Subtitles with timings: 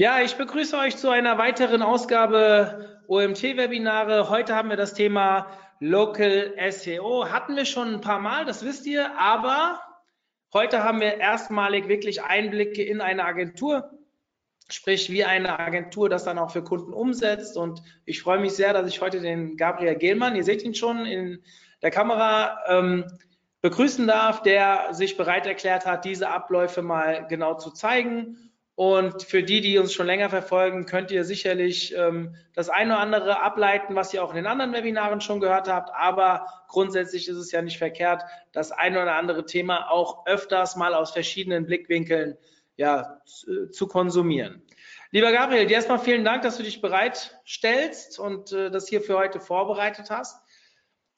[0.00, 4.30] Ja, ich begrüße euch zu einer weiteren Ausgabe OMT-Webinare.
[4.30, 5.46] Heute haben wir das Thema
[5.78, 7.28] Local SEO.
[7.28, 9.78] Hatten wir schon ein paar Mal, das wisst ihr, aber
[10.54, 13.90] heute haben wir erstmalig wirklich Einblicke in eine Agentur,
[14.70, 17.58] sprich wie eine Agentur das dann auch für Kunden umsetzt.
[17.58, 21.04] Und ich freue mich sehr, dass ich heute den Gabriel Gehlmann, ihr seht ihn schon
[21.04, 21.44] in
[21.82, 23.04] der Kamera, ähm,
[23.60, 28.49] begrüßen darf, der sich bereit erklärt hat, diese Abläufe mal genau zu zeigen
[28.80, 33.00] und für die, die uns schon länger verfolgen, könnt ihr sicherlich ähm, das eine oder
[33.00, 35.90] andere ableiten, was ihr auch in den anderen Webinaren schon gehört habt.
[35.94, 38.22] Aber grundsätzlich ist es ja nicht verkehrt,
[38.52, 42.38] das eine oder andere Thema auch öfters mal aus verschiedenen Blickwinkeln
[42.76, 44.62] ja, zu, zu konsumieren.
[45.10, 49.18] Lieber Gabriel, dir erstmal vielen Dank, dass du dich bereitstellst und äh, das hier für
[49.18, 50.42] heute vorbereitet hast.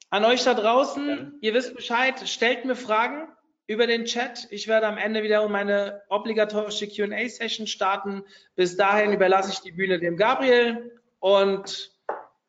[0.09, 1.31] An euch da draußen, ja.
[1.39, 3.32] ihr wisst Bescheid, stellt mir Fragen
[3.67, 4.47] über den Chat.
[4.51, 8.23] Ich werde am Ende wieder meine obligatorische QA-Session starten.
[8.55, 10.99] Bis dahin überlasse ich die Bühne dem Gabriel.
[11.19, 11.91] Und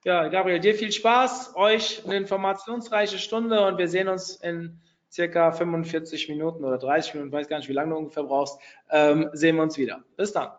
[0.04, 5.52] ja, Gabriel, dir viel Spaß, euch eine informationsreiche Stunde und wir sehen uns in circa
[5.52, 8.58] 45 Minuten oder 30 Minuten, weiß gar nicht, wie lange du ungefähr brauchst,
[8.90, 10.02] ähm, sehen wir uns wieder.
[10.16, 10.50] Bis dann.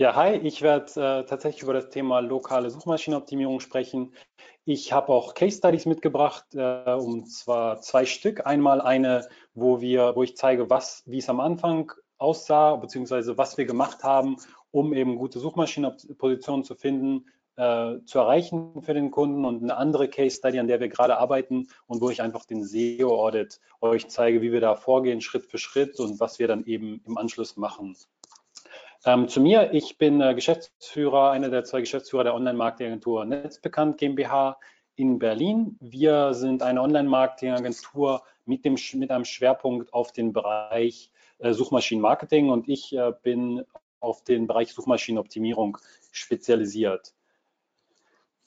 [0.00, 4.14] Ja, hi, ich werde äh, tatsächlich über das Thema lokale Suchmaschinenoptimierung sprechen.
[4.64, 8.46] Ich habe auch Case Studies mitgebracht, äh, und zwar zwei Stück.
[8.46, 13.58] Einmal eine, wo wir, wo ich zeige, was, wie es am Anfang aussah, beziehungsweise was
[13.58, 14.36] wir gemacht haben,
[14.70, 17.26] um eben gute Suchmaschinenpositionen zu finden,
[17.56, 21.18] äh, zu erreichen für den Kunden und eine andere Case Study, an der wir gerade
[21.18, 25.46] arbeiten und wo ich einfach den SEO Audit euch zeige, wie wir da vorgehen, Schritt
[25.46, 27.96] für Schritt und was wir dann eben im Anschluss machen.
[29.04, 34.58] Ähm, zu mir, ich bin äh, Geschäftsführer, einer der zwei Geschäftsführer der Online-Marketing-Agentur Netzbekannt GmbH
[34.96, 35.76] in Berlin.
[35.80, 42.92] Wir sind eine Online-Marketing-Agentur mit, mit einem Schwerpunkt auf den Bereich äh, Suchmaschinenmarketing und ich
[42.92, 43.64] äh, bin
[44.00, 45.78] auf den Bereich Suchmaschinenoptimierung
[46.10, 47.14] spezialisiert.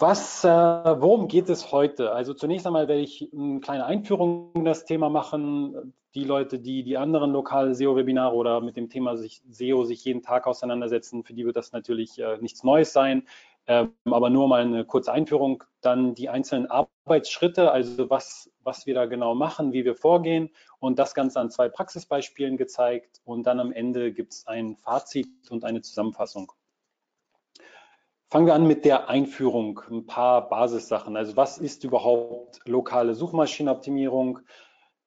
[0.01, 2.11] Was, äh, worum geht es heute?
[2.11, 5.93] Also zunächst einmal werde ich eine kleine Einführung in das Thema machen.
[6.15, 10.23] Die Leute, die die anderen lokalen SEO-Webinare oder mit dem Thema sich, SEO sich jeden
[10.23, 13.27] Tag auseinandersetzen, für die wird das natürlich äh, nichts Neues sein.
[13.67, 15.63] Ähm, aber nur mal eine kurze Einführung.
[15.81, 20.97] Dann die einzelnen Arbeitsschritte, also was, was wir da genau machen, wie wir vorgehen und
[20.97, 23.21] das Ganze an zwei Praxisbeispielen gezeigt.
[23.23, 26.51] Und dann am Ende gibt es ein Fazit und eine Zusammenfassung.
[28.31, 31.17] Fangen wir an mit der Einführung, ein paar Basissachen.
[31.17, 34.39] Also was ist überhaupt lokale Suchmaschinenoptimierung?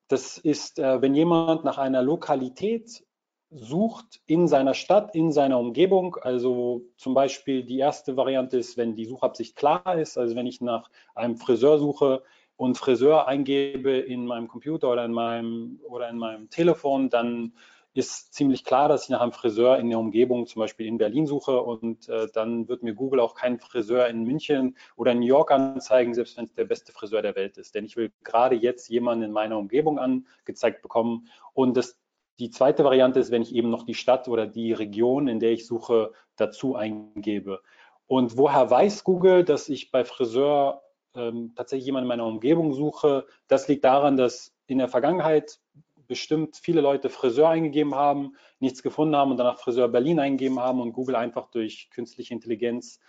[0.09, 3.03] Das ist, äh, wenn jemand nach einer Lokalität
[3.49, 6.17] sucht in seiner Stadt, in seiner Umgebung.
[6.17, 10.19] Also zum Beispiel die erste Variante ist, wenn die Suchabsicht klar ist.
[10.19, 12.23] Also wenn ich nach einem Friseur suche
[12.57, 17.55] und Friseur eingebe in meinem Computer oder in meinem, oder in meinem Telefon, dann
[17.94, 21.27] ist ziemlich klar, dass ich nach einem Friseur in der Umgebung, zum Beispiel in Berlin
[21.27, 25.53] suche und äh, dann wird mir Google auch keinen Friseur in München oder New York
[25.53, 27.75] anzeigen, selbst wenn es der beste Friseur der Welt ist.
[27.75, 31.28] Denn ich will gerade jetzt jemanden in meiner Umgebung angezeigt bekommen.
[31.53, 31.97] Und das,
[32.41, 35.53] die zweite Variante ist, wenn ich eben noch die Stadt oder die Region, in der
[35.53, 37.62] ich suche, dazu eingebe.
[38.09, 40.83] Und woher weiß Google, dass ich bei Friseur
[41.15, 43.27] ähm, tatsächlich jemanden in meiner Umgebung suche?
[43.47, 45.60] Das liegt daran, dass in der Vergangenheit
[46.06, 50.81] bestimmt viele Leute Friseur eingegeben haben, nichts gefunden haben und danach Friseur Berlin eingegeben haben
[50.81, 53.00] und Google einfach durch künstliche Intelligenz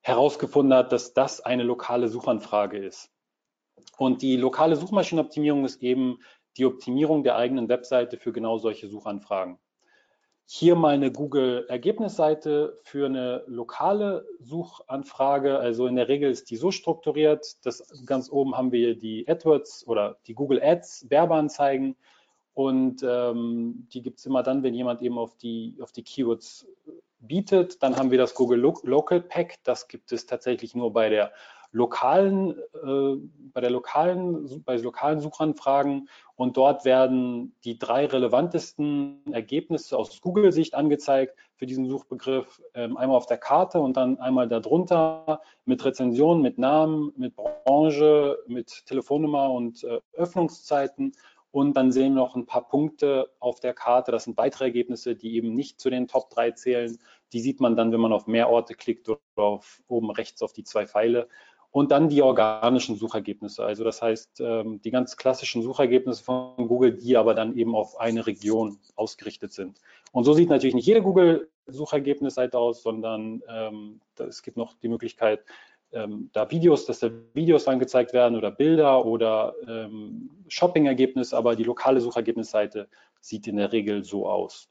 [0.00, 3.10] herausgefunden hat, dass das eine lokale Suchanfrage ist.
[3.96, 6.18] Und die lokale Suchmaschinenoptimierung ist eben
[6.56, 9.58] die Optimierung der eigenen Webseite für genau solche Suchanfragen.
[10.50, 15.58] Hier mal eine Google-Ergebnisseite für eine lokale Suchanfrage.
[15.58, 19.86] Also in der Regel ist die so strukturiert, dass ganz oben haben wir die AdWords
[19.86, 21.96] oder die Google Ads Werbeanzeigen
[22.58, 26.66] und ähm, die gibt es immer dann, wenn jemand eben auf die, auf die Keywords
[27.20, 27.84] bietet.
[27.84, 29.58] Dann haben wir das Google Local Pack.
[29.62, 31.30] Das gibt es tatsächlich nur bei der
[31.70, 33.14] lokalen, äh,
[33.52, 36.08] bei der lokalen, bei lokalen Suchanfragen.
[36.34, 42.60] Und dort werden die drei relevantesten Ergebnisse aus Google-Sicht angezeigt für diesen Suchbegriff.
[42.74, 48.36] Ähm, einmal auf der Karte und dann einmal darunter mit Rezensionen, mit Namen, mit Branche,
[48.48, 51.12] mit Telefonnummer und äh, Öffnungszeiten
[51.50, 54.12] Und dann sehen wir noch ein paar Punkte auf der Karte.
[54.12, 56.98] Das sind weitere Ergebnisse, die eben nicht zu den Top 3 zählen.
[57.32, 60.52] Die sieht man dann, wenn man auf mehr Orte klickt oder auf oben rechts auf
[60.52, 61.28] die zwei Pfeile.
[61.70, 63.64] Und dann die organischen Suchergebnisse.
[63.64, 68.00] Also das heißt, ähm, die ganz klassischen Suchergebnisse von Google, die aber dann eben auf
[68.00, 69.78] eine Region ausgerichtet sind.
[70.12, 75.44] Und so sieht natürlich nicht jede Google-Suchergebnisseite aus, sondern ähm, es gibt noch die Möglichkeit,
[75.92, 81.64] ähm, da Videos, dass da Videos angezeigt werden oder Bilder oder ähm, Shopping-Ergebnisse, aber die
[81.64, 82.88] lokale Suchergebnisseite
[83.20, 84.68] sieht in der Regel so aus.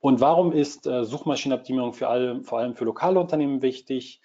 [0.00, 4.20] Und warum ist äh, Suchmaschinenoptimierung für alle, vor allem für lokale Unternehmen wichtig?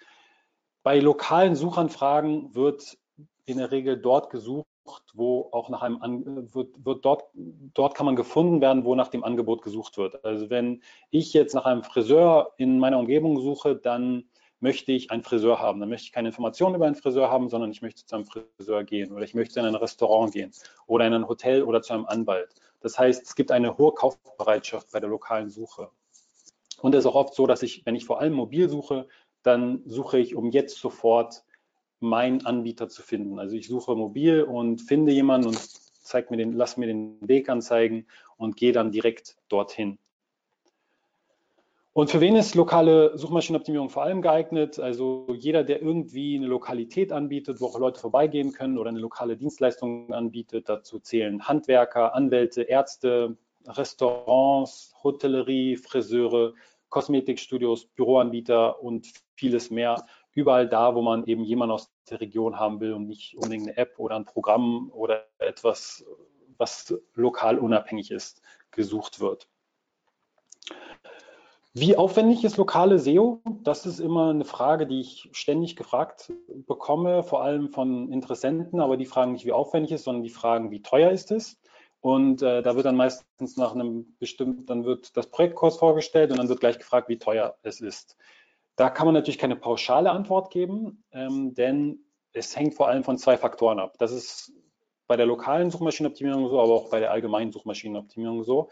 [0.82, 2.98] Bei lokalen Suchanfragen wird
[3.44, 4.66] in der Regel dort gesucht,
[5.14, 9.22] wo auch nach einem wird, wird dort, dort kann man gefunden werden, wo nach dem
[9.22, 10.24] Angebot gesucht wird.
[10.24, 14.24] Also wenn ich jetzt nach einem Friseur in meiner Umgebung suche, dann
[14.60, 15.80] möchte ich einen Friseur haben.
[15.80, 18.84] Dann möchte ich keine Informationen über einen Friseur haben, sondern ich möchte zu einem Friseur
[18.84, 20.52] gehen oder ich möchte in ein Restaurant gehen
[20.86, 22.54] oder in ein Hotel oder zu einem Anwalt.
[22.80, 25.90] Das heißt, es gibt eine hohe Kaufbereitschaft bei der lokalen Suche.
[26.80, 29.08] Und es ist auch oft so, dass ich, wenn ich vor allem mobil suche,
[29.42, 31.44] dann suche ich, um jetzt sofort
[32.00, 33.38] meinen Anbieter zu finden.
[33.38, 37.48] Also ich suche mobil und finde jemanden und zeig mir den, lass mir den Weg
[37.48, 38.06] anzeigen
[38.36, 39.98] und gehe dann direkt dorthin.
[41.98, 44.78] Und für wen ist lokale Suchmaschinenoptimierung vor allem geeignet?
[44.78, 49.36] Also jeder, der irgendwie eine Lokalität anbietet, wo auch Leute vorbeigehen können oder eine lokale
[49.36, 50.68] Dienstleistung anbietet.
[50.68, 53.36] Dazu zählen Handwerker, Anwälte, Ärzte,
[53.66, 56.54] Restaurants, Hotellerie, Friseure,
[56.88, 60.06] Kosmetikstudios, Büroanbieter und vieles mehr.
[60.34, 63.76] Überall da, wo man eben jemanden aus der Region haben will und nicht unbedingt eine
[63.76, 66.06] App oder ein Programm oder etwas,
[66.58, 68.40] was lokal unabhängig ist,
[68.70, 69.48] gesucht wird.
[71.74, 73.40] Wie aufwendig ist lokale SEO?
[73.62, 76.32] Das ist immer eine Frage, die ich ständig gefragt
[76.66, 80.70] bekomme, vor allem von Interessenten, aber die fragen nicht, wie aufwendig ist, sondern die fragen,
[80.70, 81.60] wie teuer ist es?
[82.00, 86.38] Und äh, da wird dann meistens nach einem bestimmten, dann wird das Projektkurs vorgestellt und
[86.38, 88.16] dann wird gleich gefragt, wie teuer es ist.
[88.76, 92.00] Da kann man natürlich keine pauschale Antwort geben, ähm, denn
[92.32, 93.96] es hängt vor allem von zwei Faktoren ab.
[93.98, 94.52] Das ist
[95.08, 98.68] bei der lokalen Suchmaschinenoptimierung so, aber auch bei der allgemeinen Suchmaschinenoptimierung so.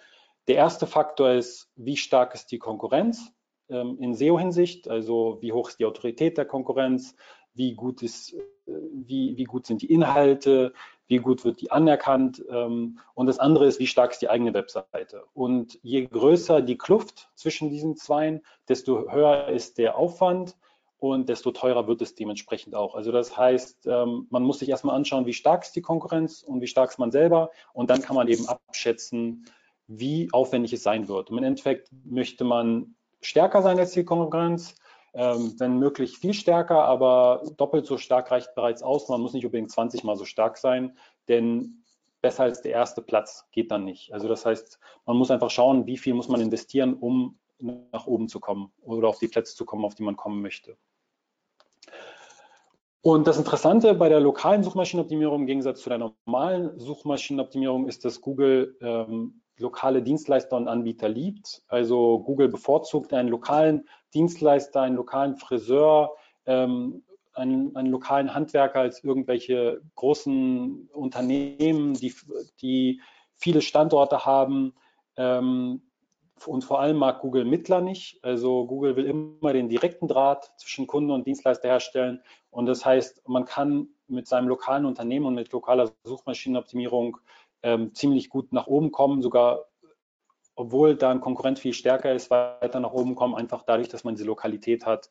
[0.48, 3.32] Der erste Faktor ist, wie stark ist die Konkurrenz
[3.68, 7.16] ähm, in SEO-Hinsicht, also wie hoch ist die Autorität der Konkurrenz,
[7.54, 10.72] wie gut, ist, äh, wie, wie gut sind die Inhalte,
[11.08, 12.44] wie gut wird die anerkannt.
[12.48, 15.24] Ähm, und das andere ist, wie stark ist die eigene Webseite.
[15.34, 20.56] Und je größer die Kluft zwischen diesen zweien, desto höher ist der Aufwand
[20.98, 22.94] und desto teurer wird es dementsprechend auch.
[22.94, 26.60] Also das heißt, ähm, man muss sich erstmal anschauen, wie stark ist die Konkurrenz und
[26.60, 27.50] wie stark ist man selber.
[27.72, 29.44] Und dann kann man eben abschätzen,
[29.88, 31.30] wie aufwendig es sein wird.
[31.30, 34.74] Und im Endeffekt möchte man stärker sein als die Konkurrenz,
[35.14, 39.08] ähm, wenn möglich viel stärker, aber doppelt so stark reicht bereits aus.
[39.08, 40.98] Man muss nicht unbedingt 20 mal so stark sein,
[41.28, 41.82] denn
[42.20, 44.12] besser als der erste Platz geht dann nicht.
[44.12, 48.28] Also das heißt, man muss einfach schauen, wie viel muss man investieren, um nach oben
[48.28, 50.76] zu kommen oder auf die Plätze zu kommen, auf die man kommen möchte.
[53.00, 58.20] Und das Interessante bei der lokalen Suchmaschinenoptimierung im Gegensatz zu der normalen Suchmaschinenoptimierung ist, dass
[58.20, 61.62] Google ähm, lokale Dienstleister und Anbieter liebt.
[61.68, 66.16] Also Google bevorzugt einen lokalen Dienstleister, einen lokalen Friseur,
[66.46, 72.14] ähm, einen, einen, lokalen Handwerker als irgendwelche großen Unternehmen, die,
[72.60, 73.00] die
[73.34, 74.74] viele Standorte haben.
[75.16, 75.82] Ähm,
[76.44, 78.22] und vor allem mag Google Mittler nicht.
[78.22, 82.22] Also Google will immer den direkten Draht zwischen Kunden und Dienstleister herstellen.
[82.50, 87.18] Und das heißt, man kann mit seinem lokalen Unternehmen und mit lokaler Suchmaschinenoptimierung
[87.62, 89.66] ähm, ziemlich gut nach oben kommen, sogar
[90.56, 94.14] obwohl da ein Konkurrent viel stärker ist, weiter nach oben kommen, einfach dadurch, dass man
[94.14, 95.10] diese Lokalität hat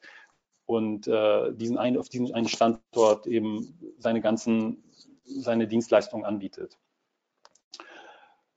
[0.66, 4.84] und äh, diesen ein, auf diesem einen Standort eben seine ganzen,
[5.24, 6.80] seine Dienstleistungen anbietet.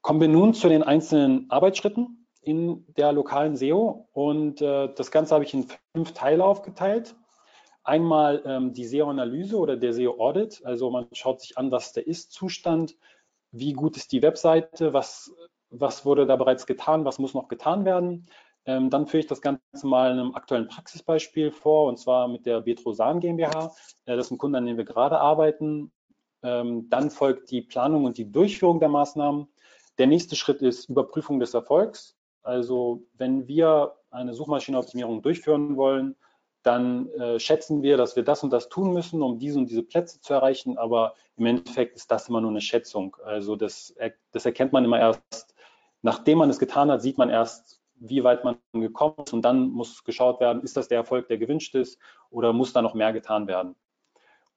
[0.00, 5.34] Kommen wir nun zu den einzelnen Arbeitsschritten in der lokalen SEO und äh, das Ganze
[5.34, 7.14] habe ich in fünf Teile aufgeteilt.
[7.84, 12.96] Einmal ähm, die SEO-Analyse oder der SEO-Audit, also man schaut sich an, was der Ist-Zustand,
[13.52, 15.32] wie gut ist die Webseite, was,
[15.70, 18.26] was wurde da bereits getan, was muss noch getan werden.
[18.64, 22.44] Ähm, dann führe ich das Ganze mal in einem aktuellen Praxisbeispiel vor, und zwar mit
[22.44, 23.72] der Betrosan GmbH.
[24.04, 25.90] Äh, das ist ein Kunde, an dem wir gerade arbeiten.
[26.42, 29.48] Ähm, dann folgt die Planung und die Durchführung der Maßnahmen.
[29.98, 32.16] Der nächste Schritt ist Überprüfung des Erfolgs.
[32.42, 36.16] Also wenn wir eine Suchmaschinenoptimierung durchführen wollen,
[36.62, 39.82] dann äh, schätzen wir, dass wir das und das tun müssen, um diese und diese
[39.82, 40.76] Plätze zu erreichen.
[40.76, 43.16] Aber im Endeffekt ist das immer nur eine Schätzung.
[43.24, 43.94] Also das,
[44.32, 45.54] das erkennt man immer erst,
[46.02, 49.32] nachdem man es getan hat, sieht man erst, wie weit man gekommen ist.
[49.32, 51.98] Und dann muss geschaut werden, ist das der Erfolg, der gewünscht ist,
[52.30, 53.74] oder muss da noch mehr getan werden.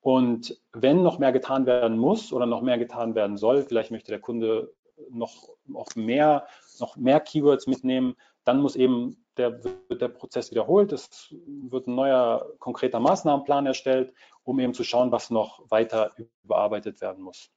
[0.01, 4.12] Und wenn noch mehr getan werden muss oder noch mehr getan werden soll, vielleicht möchte
[4.12, 4.74] der Kunde
[5.10, 6.48] noch, noch, mehr,
[6.79, 10.91] noch mehr Keywords mitnehmen, dann muss eben der, wird der Prozess wiederholt.
[10.91, 16.11] Es wird ein neuer konkreter Maßnahmenplan erstellt, um eben zu schauen, was noch weiter
[16.43, 17.50] überarbeitet werden muss.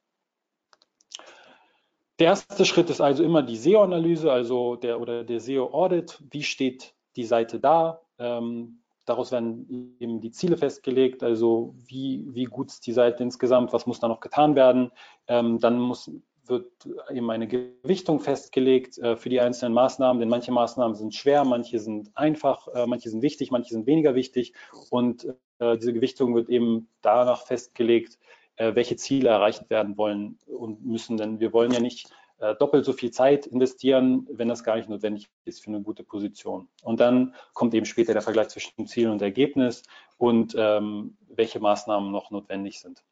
[2.20, 6.22] Der erste Schritt ist also immer die SEO-Analyse, also der oder der SEO-Audit.
[6.30, 8.02] Wie steht die Seite da?
[8.18, 13.72] Ähm, daraus werden eben die Ziele festgelegt, also wie, wie gut ist die Seite insgesamt,
[13.72, 14.92] was muss da noch getan werden.
[15.26, 16.10] Ähm, dann muss,
[16.46, 16.70] wird
[17.10, 21.78] eben eine Gewichtung festgelegt äh, für die einzelnen Maßnahmen, denn manche Maßnahmen sind schwer, manche
[21.78, 24.52] sind einfach, äh, manche sind wichtig, manche sind weniger wichtig
[24.90, 25.26] und
[25.58, 28.18] äh, diese Gewichtung wird eben danach festgelegt,
[28.56, 31.16] äh, welche Ziele erreicht werden wollen und müssen.
[31.16, 34.88] Denn wir wollen ja nicht äh, doppelt so viel Zeit investieren, wenn das gar nicht
[34.88, 36.68] notwendig ist für eine gute Position.
[36.82, 39.82] Und dann kommt eben später der Vergleich zwischen Ziel und Ergebnis
[40.18, 43.02] und ähm, welche Maßnahmen noch notwendig sind.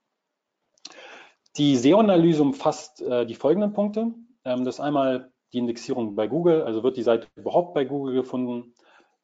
[1.57, 4.15] Die SEO-Analyse umfasst äh, die folgenden Punkte.
[4.45, 8.15] Ähm, das ist einmal die Indexierung bei Google, also wird die Seite überhaupt bei Google
[8.15, 8.75] gefunden.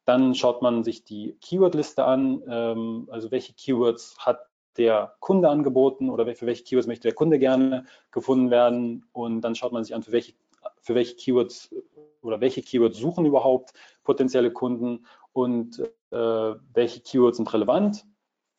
[0.05, 4.41] Dann schaut man sich die Keyword-Liste an, ähm, also welche Keywords hat
[4.77, 9.05] der Kunde angeboten oder für welche Keywords möchte der Kunde gerne gefunden werden.
[9.11, 10.33] Und dann schaut man sich an, für welche,
[10.81, 11.73] für welche Keywords
[12.21, 15.79] oder welche Keywords suchen überhaupt potenzielle Kunden und
[16.11, 18.05] äh, welche Keywords sind relevant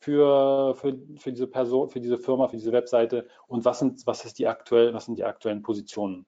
[0.01, 4.25] für, für, für diese Person, für diese Firma, für diese Webseite und was sind, was
[4.25, 6.25] ist die aktuell, was sind die aktuellen Positionen.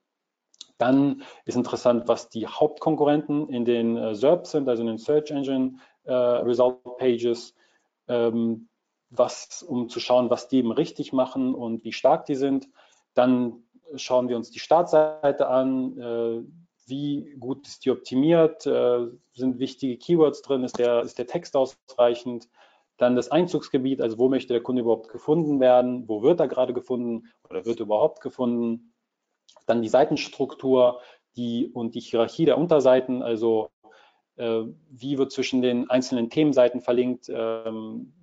[0.78, 5.32] Dann ist interessant, was die Hauptkonkurrenten in den äh, SERPs sind, also in den Search
[5.32, 7.56] Engine äh, Result Pages.
[8.08, 8.70] Ähm,
[9.16, 12.68] was, um zu schauen, was die eben richtig machen und wie stark die sind.
[13.14, 13.64] Dann
[13.96, 16.42] schauen wir uns die Startseite an, äh,
[16.88, 21.56] wie gut ist die optimiert, äh, sind wichtige Keywords drin, ist der, ist der Text
[21.56, 22.50] ausreichend.
[23.04, 26.74] Dann das Einzugsgebiet, also wo möchte der Kunde überhaupt gefunden werden, wo wird er gerade
[26.74, 28.94] gefunden oder wird überhaupt gefunden.
[29.66, 31.02] Dann die Seitenstruktur
[31.36, 33.72] die, und die Hierarchie der Unterseiten, also
[34.38, 38.14] äh, wie wird zwischen den einzelnen Themenseiten verlinkt, ähm,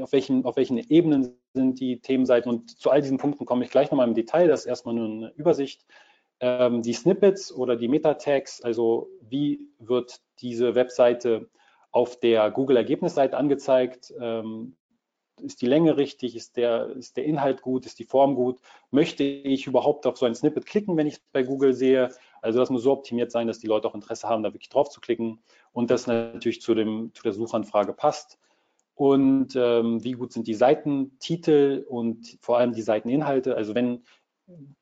[0.00, 3.70] auf welchen, auf welchen Ebenen sind die Themenseiten und zu all diesen Punkten komme ich
[3.70, 4.48] gleich nochmal im Detail.
[4.48, 5.84] Das ist erstmal nur eine Übersicht.
[6.40, 11.50] Ähm, die Snippets oder die Meta-Tags, also wie wird diese Webseite
[11.98, 14.14] auf der Google-Ergebnisseite angezeigt?
[14.20, 14.76] Ähm,
[15.40, 16.36] ist die Länge richtig?
[16.36, 17.86] Ist der, ist der Inhalt gut?
[17.86, 18.60] Ist die Form gut?
[18.92, 22.10] Möchte ich überhaupt auf so ein Snippet klicken, wenn ich es bei Google sehe?
[22.40, 24.90] Also das muss so optimiert sein, dass die Leute auch Interesse haben, da wirklich drauf
[24.90, 25.40] zu klicken
[25.72, 28.38] und das natürlich zu, dem, zu der Suchanfrage passt
[28.94, 33.56] und ähm, wie gut sind die Seitentitel und vor allem die Seiteninhalte.
[33.56, 34.04] Also wenn,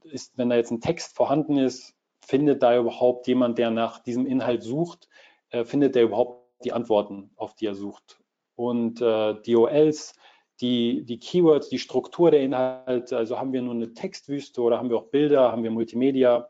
[0.05, 4.27] ist, wenn da jetzt ein Text vorhanden ist, findet da überhaupt jemand, der nach diesem
[4.27, 5.09] Inhalt sucht,
[5.51, 8.19] äh, findet der überhaupt die Antworten, auf die er sucht.
[8.55, 10.15] Und äh, die OLs,
[10.61, 14.89] die, die Keywords, die Struktur der Inhalte, also haben wir nur eine Textwüste oder haben
[14.89, 16.49] wir auch Bilder, haben wir Multimedia,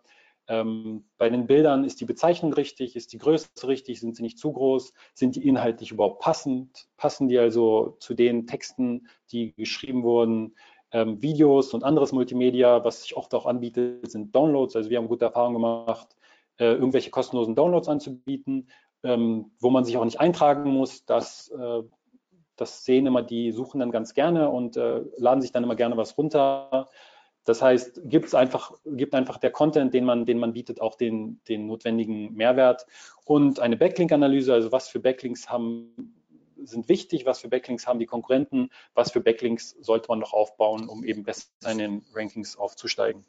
[0.48, 4.38] ähm, bei den Bildern ist die Bezeichnung richtig, ist die Größe richtig, sind sie nicht
[4.38, 10.04] zu groß, sind die inhaltlich überhaupt passend, passen die also zu den Texten, die geschrieben
[10.04, 10.54] wurden.
[10.92, 14.76] Ähm, Videos und anderes Multimedia, was sich oft auch anbietet, sind Downloads.
[14.76, 16.14] Also wir haben gute Erfahrungen gemacht,
[16.58, 18.68] äh, irgendwelche kostenlosen Downloads anzubieten,
[19.06, 21.04] ähm, wo man sich auch nicht eintragen muss.
[21.04, 21.82] Das, äh,
[22.56, 25.96] das sehen immer die Suchen dann ganz gerne und äh, laden sich dann immer gerne
[25.96, 26.88] was runter.
[27.44, 31.40] Das heißt, gibt einfach, gibt einfach der Content, den man, den man bietet, auch den,
[31.48, 32.86] den notwendigen Mehrwert
[33.24, 36.16] und eine Backlink-Analyse, also was für Backlinks haben,
[36.64, 40.88] sind wichtig, was für Backlinks haben die Konkurrenten, was für Backlinks sollte man noch aufbauen,
[40.88, 43.24] um eben besser in den Rankings aufzusteigen.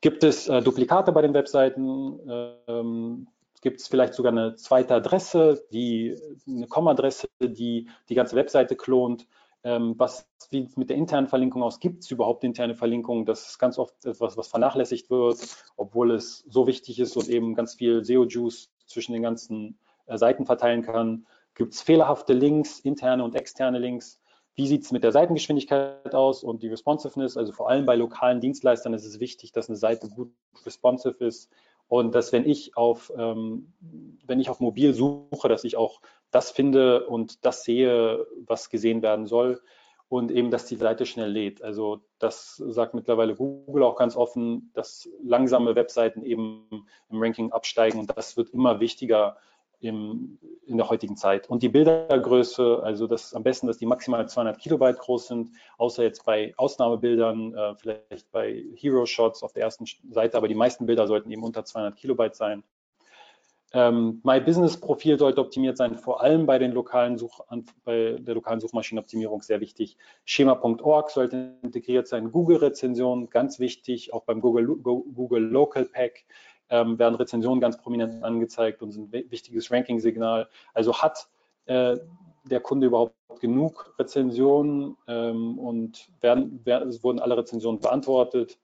[0.00, 2.18] Gibt es äh, Duplikate bei den Webseiten?
[2.66, 3.28] Ähm,
[3.64, 6.16] gibt es vielleicht sogar eine zweite Adresse, die,
[6.46, 9.26] eine Com-Adresse, die die ganze Webseite klont?
[9.64, 13.24] ähm, was wie mit der internen Verlinkung aus, gibt es überhaupt interne Verlinkungen?
[13.24, 15.38] Das ist ganz oft etwas, was vernachlässigt wird,
[15.76, 20.44] obwohl es so wichtig ist und eben ganz viel SEO-Juice zwischen den ganzen äh, Seiten
[20.44, 21.26] verteilen kann.
[21.54, 24.20] Gibt es fehlerhafte Links, interne und externe Links?
[24.54, 27.36] Wie sieht es mit der Seitengeschwindigkeit aus und die Responsiveness?
[27.36, 30.32] Also vor allem bei lokalen Dienstleistern ist es wichtig, dass eine Seite gut
[30.64, 31.50] responsive ist
[31.88, 33.72] und dass wenn ich auf, ähm,
[34.26, 36.00] wenn ich auf mobil suche, dass ich auch
[36.30, 39.60] das finde und das sehe, was gesehen werden soll
[40.08, 41.62] und eben, dass die Seite schnell lädt.
[41.62, 47.98] Also das sagt mittlerweile Google auch ganz offen, dass langsame Webseiten eben im Ranking absteigen
[47.98, 49.36] und das wird immer wichtiger
[49.80, 51.48] im, in der heutigen Zeit.
[51.48, 56.02] Und die Bildergröße, also das am besten, dass die maximal 200 Kilobyte groß sind, außer
[56.02, 60.86] jetzt bei Ausnahmebildern, äh, vielleicht bei Hero Shots auf der ersten Seite, aber die meisten
[60.86, 62.62] Bilder sollten eben unter 200 Kilobyte sein.
[63.74, 67.40] Ähm, My Business Profil sollte optimiert sein, vor allem bei den lokalen Such
[67.84, 69.96] bei der lokalen Suchmaschinenoptimierung sehr wichtig.
[70.24, 72.30] Schema.org sollte integriert sein.
[72.30, 76.24] Google Rezensionen ganz wichtig, auch beim Google, Google Local Pack
[76.70, 80.48] ähm, werden Rezensionen ganz prominent angezeigt und sind ein wichtiges Ranking-Signal.
[80.72, 81.28] Also hat
[81.66, 81.96] äh,
[82.44, 88.58] der Kunde überhaupt genug Rezensionen ähm, und werden, werden, wurden alle Rezensionen beantwortet?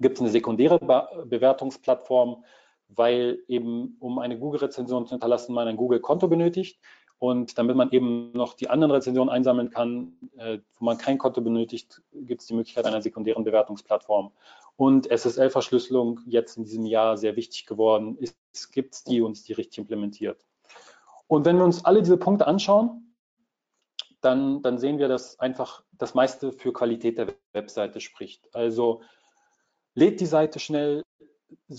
[0.00, 2.44] Gibt es eine sekundäre Be Bewertungsplattform?
[2.88, 6.80] weil eben, um eine Google-Rezension zu hinterlassen, man ein Google-Konto benötigt.
[7.20, 11.40] Und damit man eben noch die anderen Rezensionen einsammeln kann, äh, wo man kein Konto
[11.40, 14.30] benötigt, gibt es die Möglichkeit einer sekundären Bewertungsplattform.
[14.78, 19.48] Und SSL-Verschlüsselung jetzt in diesem Jahr sehr wichtig geworden ist, gibt es die und ist
[19.48, 20.46] die richtig implementiert.
[21.26, 23.16] Und wenn wir uns alle diese Punkte anschauen,
[24.20, 28.54] dann, dann sehen wir, dass einfach das meiste für Qualität der Webseite spricht.
[28.54, 29.02] Also
[29.94, 31.02] lädt die Seite schnell,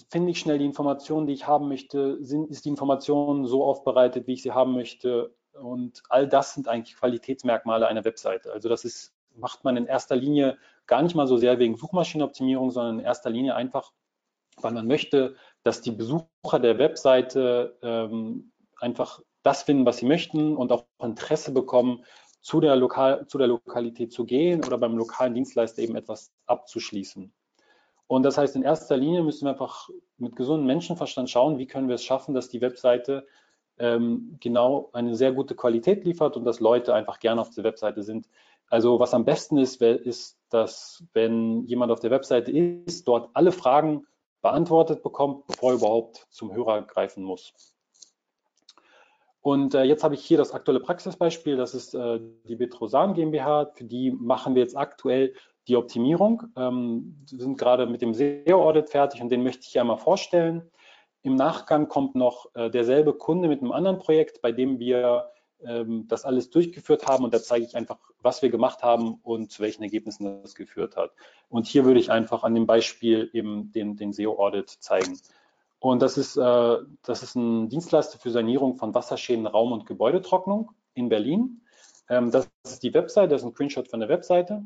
[0.09, 4.27] finde ich schnell die Informationen, die ich haben möchte, sind, ist die Information so aufbereitet,
[4.27, 5.33] wie ich sie haben möchte.
[5.53, 8.51] Und all das sind eigentlich Qualitätsmerkmale einer Webseite.
[8.51, 10.57] Also das ist, macht man in erster Linie
[10.87, 13.91] gar nicht mal so sehr wegen Suchmaschinenoptimierung, sondern in erster Linie einfach,
[14.57, 20.55] weil man möchte, dass die Besucher der Webseite ähm, einfach das finden, was sie möchten
[20.55, 22.03] und auch Interesse bekommen,
[22.41, 27.33] zu der, Lokal, zu der Lokalität zu gehen oder beim lokalen Dienstleister eben etwas abzuschließen.
[28.07, 31.87] Und das heißt, in erster Linie müssen wir einfach mit gesundem Menschenverstand schauen, wie können
[31.87, 33.27] wir es schaffen, dass die Webseite
[33.77, 38.03] ähm, genau eine sehr gute Qualität liefert und dass Leute einfach gerne auf der Webseite
[38.03, 38.27] sind.
[38.69, 43.51] Also was am besten ist, ist, dass wenn jemand auf der Webseite ist, dort alle
[43.51, 44.05] Fragen
[44.41, 47.53] beantwortet bekommt, bevor er überhaupt zum Hörer greifen muss.
[49.41, 53.71] Und äh, jetzt habe ich hier das aktuelle Praxisbeispiel, das ist äh, die Betrosan GmbH,
[53.73, 55.33] für die machen wir jetzt aktuell
[55.67, 56.43] die Optimierung.
[56.57, 60.69] Ähm, wir sind gerade mit dem SEO-Audit fertig und den möchte ich hier einmal vorstellen.
[61.21, 65.31] Im Nachgang kommt noch äh, derselbe Kunde mit einem anderen Projekt, bei dem wir
[65.65, 69.51] ähm, das alles durchgeführt haben und da zeige ich einfach, was wir gemacht haben und
[69.51, 71.11] zu welchen Ergebnissen das geführt hat.
[71.49, 75.19] Und hier würde ich einfach an dem Beispiel eben den, den SEO-Audit zeigen.
[75.79, 80.71] Und das ist, äh, das ist ein Dienstleister für Sanierung von Wasserschäden, Raum- und Gebäudetrocknung
[80.93, 81.61] in Berlin.
[82.09, 84.63] Ähm, das ist die Webseite, das ist ein Screenshot von der Webseite.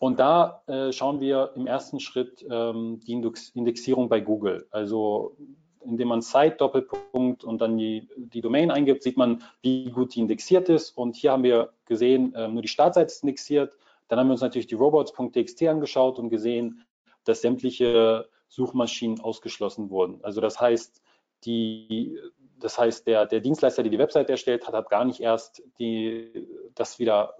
[0.00, 4.66] Und da äh, schauen wir im ersten Schritt ähm, die Indexierung bei Google.
[4.70, 5.36] Also
[5.84, 10.20] indem man Site Doppelpunkt und dann die, die Domain eingibt, sieht man, wie gut die
[10.20, 10.96] indexiert ist.
[10.96, 13.76] Und hier haben wir gesehen, äh, nur die Startseite ist indexiert.
[14.08, 16.84] Dann haben wir uns natürlich die robots.txt angeschaut und gesehen,
[17.24, 20.20] dass sämtliche Suchmaschinen ausgeschlossen wurden.
[20.22, 21.02] Also das heißt,
[21.44, 22.18] die,
[22.58, 26.48] das heißt, der, der Dienstleister, der die Website erstellt hat, hat gar nicht erst die,
[26.74, 27.34] das wieder,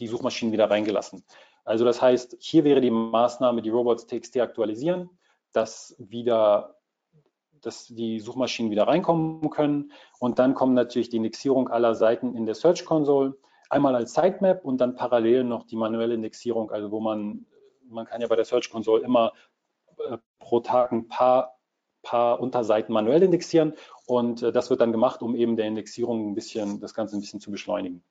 [0.00, 1.24] die Suchmaschinen wieder reingelassen.
[1.64, 5.10] Also das heißt, hier wäre die Maßnahme, die Robots.txt aktualisieren,
[5.52, 6.77] dass wieder
[7.62, 9.92] dass die Suchmaschinen wieder reinkommen können.
[10.18, 13.36] Und dann kommt natürlich die Indexierung aller Seiten in der Search Console.
[13.70, 17.46] Einmal als Sitemap und dann parallel noch die manuelle Indexierung, also wo man,
[17.88, 19.32] man kann ja bei der Search Console immer
[19.98, 21.58] äh, pro Tag ein paar,
[22.02, 23.74] paar Unterseiten manuell indexieren
[24.06, 27.20] und äh, das wird dann gemacht, um eben der Indexierung ein bisschen, das Ganze ein
[27.20, 28.02] bisschen zu beschleunigen.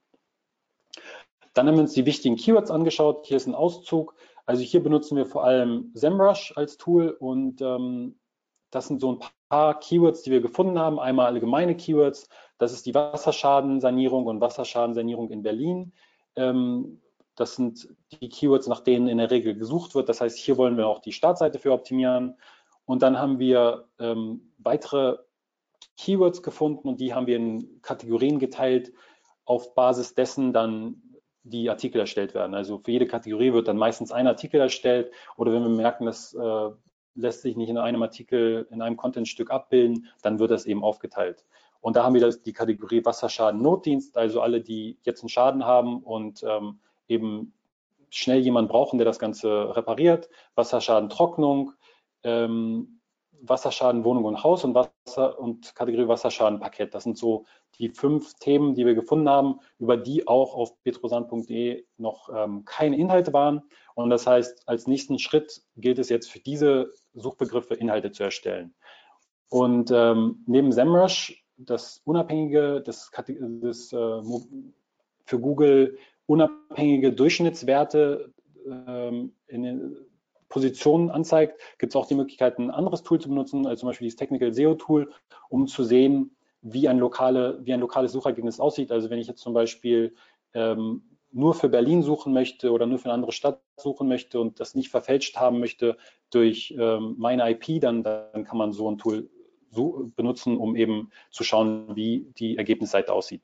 [1.54, 3.26] Dann haben wir uns die wichtigen Keywords angeschaut.
[3.26, 4.14] Hier ist ein Auszug.
[4.46, 8.20] Also hier benutzen wir vor allem SEMrush als Tool und ähm,
[8.70, 11.00] das sind so ein paar Keywords, die wir gefunden haben.
[11.00, 12.30] Einmal allgemeine Keywords.
[12.58, 15.94] Das ist die Wasserschadensanierung und Wasserschadensanierung in Berlin.
[16.36, 17.02] Ähm,
[17.36, 17.88] das sind
[18.20, 20.10] die Keywords, nach denen in der Regel gesucht wird.
[20.10, 22.36] Das heißt, hier wollen wir auch die Startseite für optimieren.
[22.86, 25.18] Und dann haben wir ähm, weitere
[25.98, 28.94] Keywords gefunden und die haben wir in Kategorien geteilt,
[29.46, 31.02] auf Basis dessen dann
[31.44, 32.54] die Artikel erstellt werden.
[32.54, 36.34] Also für jede Kategorie wird dann meistens ein Artikel erstellt oder wenn wir merken, das
[36.34, 36.70] äh,
[37.18, 41.46] lässt sich nicht in einem Artikel, in einem Contentstück abbilden, dann wird das eben aufgeteilt.
[41.82, 46.00] Und da haben wir die Kategorie Wasserschaden Notdienst, also alle, die jetzt einen Schaden haben
[46.04, 47.54] und ähm, eben
[48.10, 50.30] schnell jemanden brauchen, der das Ganze repariert.
[50.56, 51.74] Wasserschaden Trocknung,
[52.24, 52.97] ähm,
[53.42, 56.94] Wasserschaden Wohnung und Haus und, Wasser, und Kategorie Wasserschaden Parkett.
[56.94, 57.46] Das sind so
[57.80, 62.98] die fünf Themen, die wir gefunden haben, über die auch auf petrosan.de noch ähm, keine
[62.98, 63.62] Inhalte waren.
[63.96, 68.74] Und das heißt, als nächsten Schritt gilt es jetzt für diese Suchbegriffe Inhalte zu erstellen.
[69.50, 73.12] Und ähm, neben SEMrush, das unabhängige, das,
[73.62, 74.22] das äh,
[75.26, 78.34] für Google unabhängige Durchschnittswerte
[78.66, 79.98] ähm, in den
[80.50, 84.06] Positionen anzeigt, gibt es auch die Möglichkeit, ein anderes Tool zu benutzen, also zum Beispiel
[84.06, 85.12] dieses Technical SEO Tool,
[85.50, 88.92] um zu sehen, wie ein, lokale, wie ein lokales Suchergebnis aussieht.
[88.92, 90.16] Also wenn ich jetzt zum Beispiel
[90.54, 94.60] ähm, nur für Berlin suchen möchte oder nur für eine andere Stadt suchen möchte und
[94.60, 95.98] das nicht verfälscht haben möchte
[96.32, 99.30] durch ähm, meine IP, dann, dann kann man so ein Tool
[100.16, 103.44] benutzen, um eben zu schauen, wie die Ergebnisseite aussieht.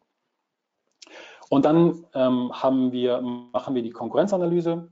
[1.49, 2.51] Und dann ähm,
[2.91, 4.89] wir, machen wir die Konkurrenzanalyse.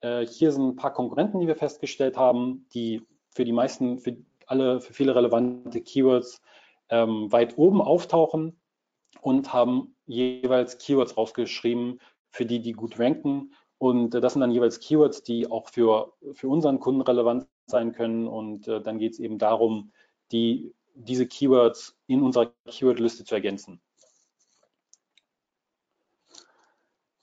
[0.00, 4.16] Äh, hier sind ein paar Konkurrenten, die wir festgestellt haben, die für die meisten, für
[4.46, 6.40] alle, für viele relevante Keywords
[6.88, 8.58] ähm, weit oben auftauchen
[9.20, 13.54] und haben jeweils Keywords rausgeschrieben, für die, die gut ranken.
[13.78, 17.92] Und äh, das sind dann jeweils Keywords, die auch für, für unseren Kunden relevant sein
[17.92, 18.26] können.
[18.26, 19.92] Und äh, dann geht es eben darum,
[20.32, 23.80] die, diese Keywords in unserer Keywordliste zu ergänzen.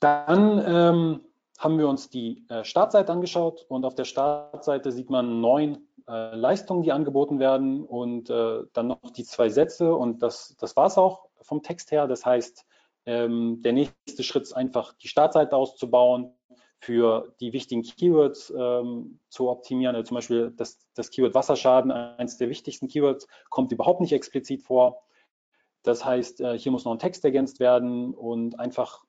[0.00, 1.20] Dann ähm,
[1.62, 6.34] haben wir uns die äh, Startseite angeschaut und auf der Startseite sieht man neun äh,
[6.34, 10.86] Leistungen, die angeboten werden und äh, dann noch die zwei Sätze und das, das war
[10.86, 12.08] es auch vom Text her.
[12.08, 12.66] Das heißt,
[13.06, 16.34] ähm, der nächste Schritt ist einfach die Startseite auszubauen,
[16.80, 19.94] für die wichtigen Keywords ähm, zu optimieren.
[19.94, 24.64] Also zum Beispiel das, das Keyword Wasserschaden, eines der wichtigsten Keywords, kommt überhaupt nicht explizit
[24.64, 25.04] vor.
[25.84, 29.04] Das heißt, äh, hier muss noch ein Text ergänzt werden und einfach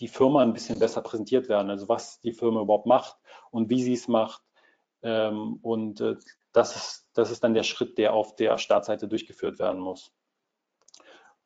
[0.00, 3.16] die Firma ein bisschen besser präsentiert werden, also was die Firma überhaupt macht
[3.50, 4.42] und wie sie es macht.
[5.02, 6.16] Ähm, und äh,
[6.52, 10.12] das, ist, das ist dann der Schritt, der auf der Startseite durchgeführt werden muss.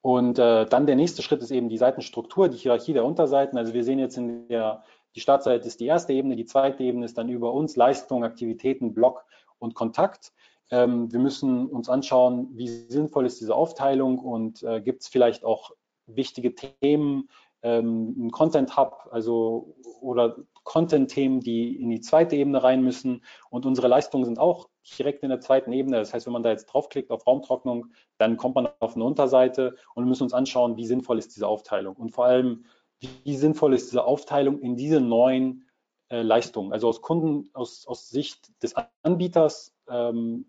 [0.00, 3.58] Und äh, dann der nächste Schritt ist eben die Seitenstruktur, die Hierarchie der Unterseiten.
[3.58, 4.84] Also wir sehen jetzt in der,
[5.14, 8.94] die Startseite ist die erste Ebene, die zweite Ebene ist dann über uns Leistung, Aktivitäten,
[8.94, 9.24] Blog
[9.58, 10.32] und Kontakt.
[10.70, 15.44] Ähm, wir müssen uns anschauen, wie sinnvoll ist diese Aufteilung und äh, gibt es vielleicht
[15.44, 15.72] auch
[16.06, 17.28] wichtige Themen,
[17.62, 23.25] ähm, ein Content Hub, also oder Content-Themen, die in die zweite Ebene rein müssen.
[23.51, 24.68] Und unsere Leistungen sind auch
[24.99, 25.97] direkt in der zweiten Ebene.
[25.97, 27.87] Das heißt, wenn man da jetzt draufklickt auf Raumtrocknung,
[28.18, 31.49] dann kommt man auf eine Unterseite und wir müssen uns anschauen, wie sinnvoll ist diese
[31.49, 32.64] Aufteilung und vor allem,
[33.01, 35.64] wie sinnvoll ist diese Aufteilung in diese neuen
[36.09, 36.73] äh, Leistungen.
[36.73, 40.47] Also aus Kunden, aus, aus Sicht des Anbieters ähm,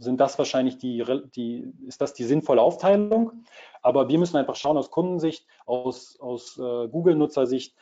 [0.00, 1.04] sind das wahrscheinlich die,
[1.36, 3.44] die, ist das die sinnvolle Aufteilung.
[3.82, 7.76] Aber wir müssen einfach schauen aus Kundensicht, aus, aus äh, Google-Nutzersicht,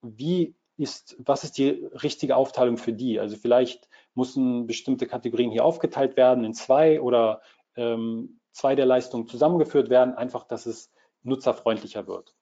[0.00, 1.68] wie ist, was ist die
[2.02, 3.18] richtige Aufteilung für die?
[3.18, 7.42] Also vielleicht müssen bestimmte Kategorien hier aufgeteilt werden in zwei oder
[7.76, 12.34] ähm, zwei der Leistungen zusammengeführt werden, einfach, dass es nutzerfreundlicher wird.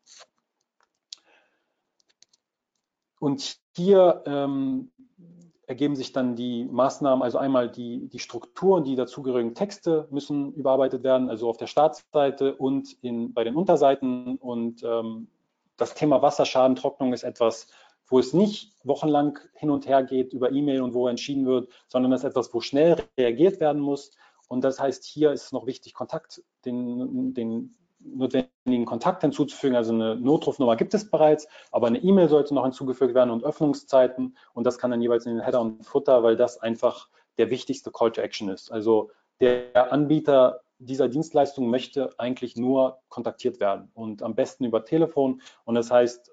[3.18, 4.92] Und hier ähm,
[5.72, 11.02] ergeben sich dann die Maßnahmen, also einmal die, die Strukturen, die dazugehörigen Texte müssen überarbeitet
[11.02, 14.36] werden, also auf der Startseite und in, bei den Unterseiten.
[14.36, 15.28] Und ähm,
[15.78, 17.68] das Thema Wasserschadentrocknung ist etwas,
[18.06, 22.10] wo es nicht wochenlang hin und her geht über E-Mail und wo entschieden wird, sondern
[22.10, 24.10] das ist etwas, wo schnell reagiert werden muss.
[24.48, 29.76] Und das heißt, hier ist es noch wichtig, Kontakt, den, den notwendigen Kontakt hinzuzufügen.
[29.76, 34.36] Also eine Notrufnummer gibt es bereits, aber eine E-Mail sollte noch hinzugefügt werden und Öffnungszeiten.
[34.52, 37.90] Und das kann dann jeweils in den Header und Footer, weil das einfach der wichtigste
[37.90, 38.70] Call to Action ist.
[38.70, 39.10] Also
[39.40, 45.40] der Anbieter dieser Dienstleistung möchte eigentlich nur kontaktiert werden und am besten über Telefon.
[45.64, 46.32] Und das heißt,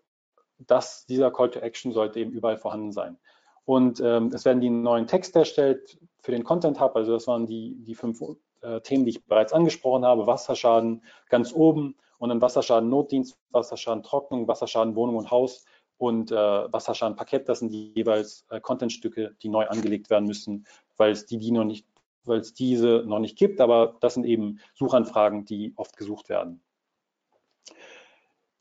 [0.60, 3.18] dass dieser Call to Action sollte eben überall vorhanden sein.
[3.66, 6.96] Und ähm, es werden die neuen Texte erstellt für den Content Hub.
[6.96, 8.20] Also das waren die, die fünf
[8.62, 14.04] äh, Themen, die ich bereits angesprochen habe, Wasserschaden ganz oben und dann Wasserschaden Notdienst, Wasserschaden
[14.04, 15.66] Trocknung, Wasserschaden Wohnung und Haus
[15.98, 17.50] und äh, Wasserschaden Parkett.
[17.50, 20.66] Das sind die jeweils äh, Contentstücke, die neu angelegt werden müssen,
[20.98, 21.86] weil es die, die noch nicht,
[22.24, 26.62] weil es diese noch nicht gibt, aber das sind eben Suchanfragen, die oft gesucht werden.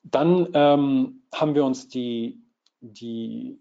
[0.03, 2.41] Dann ähm, haben wir uns die,
[2.81, 3.61] die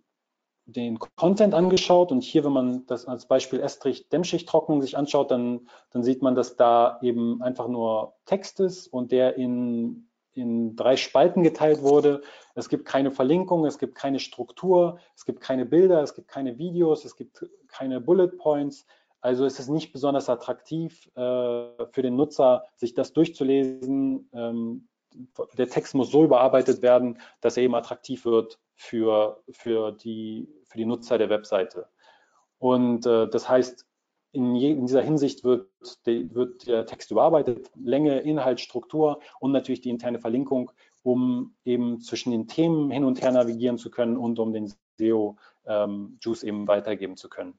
[0.67, 6.03] den Content angeschaut und hier, wenn man das als Beispiel Estrich-Dämmschichttrocknung sich anschaut, dann, dann
[6.03, 11.41] sieht man, dass da eben einfach nur Text ist und der in, in drei Spalten
[11.41, 12.21] geteilt wurde.
[12.53, 16.57] Es gibt keine Verlinkung, es gibt keine Struktur, es gibt keine Bilder, es gibt keine
[16.57, 18.85] Videos, es gibt keine Bullet Points.
[19.21, 24.29] Also es ist nicht besonders attraktiv äh, für den Nutzer, sich das durchzulesen.
[24.33, 24.89] Ähm,
[25.57, 30.77] der Text muss so überarbeitet werden, dass er eben attraktiv wird für, für, die, für
[30.77, 31.87] die Nutzer der Webseite.
[32.59, 33.85] Und äh, das heißt,
[34.31, 35.69] in, je, in, dieser Hinsicht wird,
[36.05, 40.71] de, wird der Text überarbeitet, Länge, Inhalt, Struktur und natürlich die interne Verlinkung,
[41.03, 46.43] um eben zwischen den Themen hin und her navigieren zu können und um den SEO-Juice
[46.43, 47.57] ähm, eben weitergeben zu können.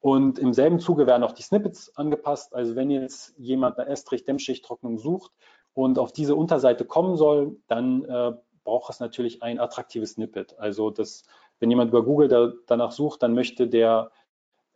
[0.00, 2.54] Und im selben Zuge werden auch die Snippets angepasst.
[2.54, 5.32] Also wenn jetzt jemand eine Estrich-Dämmschichttrocknung sucht
[5.80, 8.32] und auf diese Unterseite kommen soll, dann äh,
[8.64, 10.58] braucht es natürlich ein attraktives Snippet.
[10.58, 11.24] Also das,
[11.58, 14.10] wenn jemand über Google da, danach sucht, dann möchte der,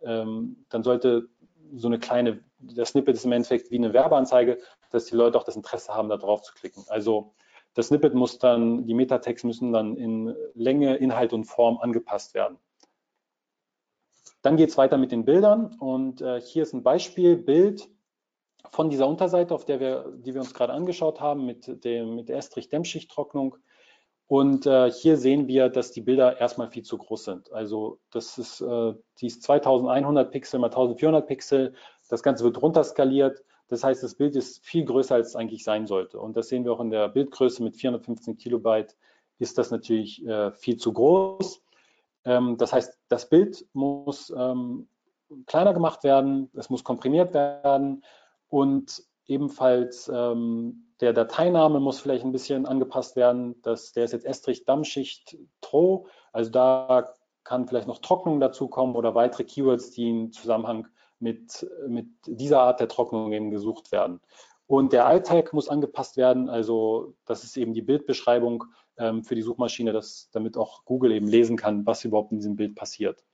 [0.03, 1.29] ähm, dann sollte
[1.75, 4.59] so eine kleine, der Snippet ist im Endeffekt wie eine Werbeanzeige,
[4.91, 6.85] dass die Leute auch das Interesse haben, da drauf zu klicken.
[6.89, 7.35] Also
[7.75, 12.59] das Snippet muss dann, die Metatext müssen dann in Länge, Inhalt und Form angepasst werden.
[14.41, 17.89] Dann geht es weiter mit den Bildern und äh, hier ist ein Beispiel, Bild
[18.71, 22.29] von dieser Unterseite, auf der wir, die wir uns gerade angeschaut haben, mit, dem, mit
[22.29, 23.57] der Estrich-Dämmschichttrocknung.
[24.27, 27.53] Und äh, hier sehen wir, dass die Bilder erstmal viel zu groß sind.
[27.53, 31.75] Also das ist, äh, die ist 2100 Pixel mal 1400 Pixel.
[32.09, 33.45] Das Ganze wird runterskaliert.
[33.69, 36.19] Das heißt, das Bild ist viel größer, als es eigentlich sein sollte.
[36.19, 38.97] Und das sehen wir auch in der Bildgröße mit 415 Kilobyte
[39.39, 41.63] ist das natürlich äh, viel zu groß.
[42.25, 44.89] Ähm, das heißt, das Bild muss ähm,
[45.47, 48.05] kleiner gemacht werden, es muss komprimiert werden
[48.55, 53.61] und ebenfalls ähm, der Dateiname muss vielleicht ein bisschen angepasst werden.
[53.63, 57.13] Das, der ist jetzt Estrich Dammschicht Tro, also da
[57.43, 60.87] kann vielleicht noch Trocknung dazukommen oder weitere Keywords, die im Zusammenhang
[61.19, 64.21] mit, mit dieser Art der Trocknung eben gesucht werden.
[64.69, 68.67] Und der Alt-Tag muss angepasst werden, also das ist eben die Bildbeschreibung
[68.99, 72.55] ähm, für die Suchmaschine, dass, damit auch Google eben lesen kann, was überhaupt in diesem
[72.55, 73.25] Bild passiert.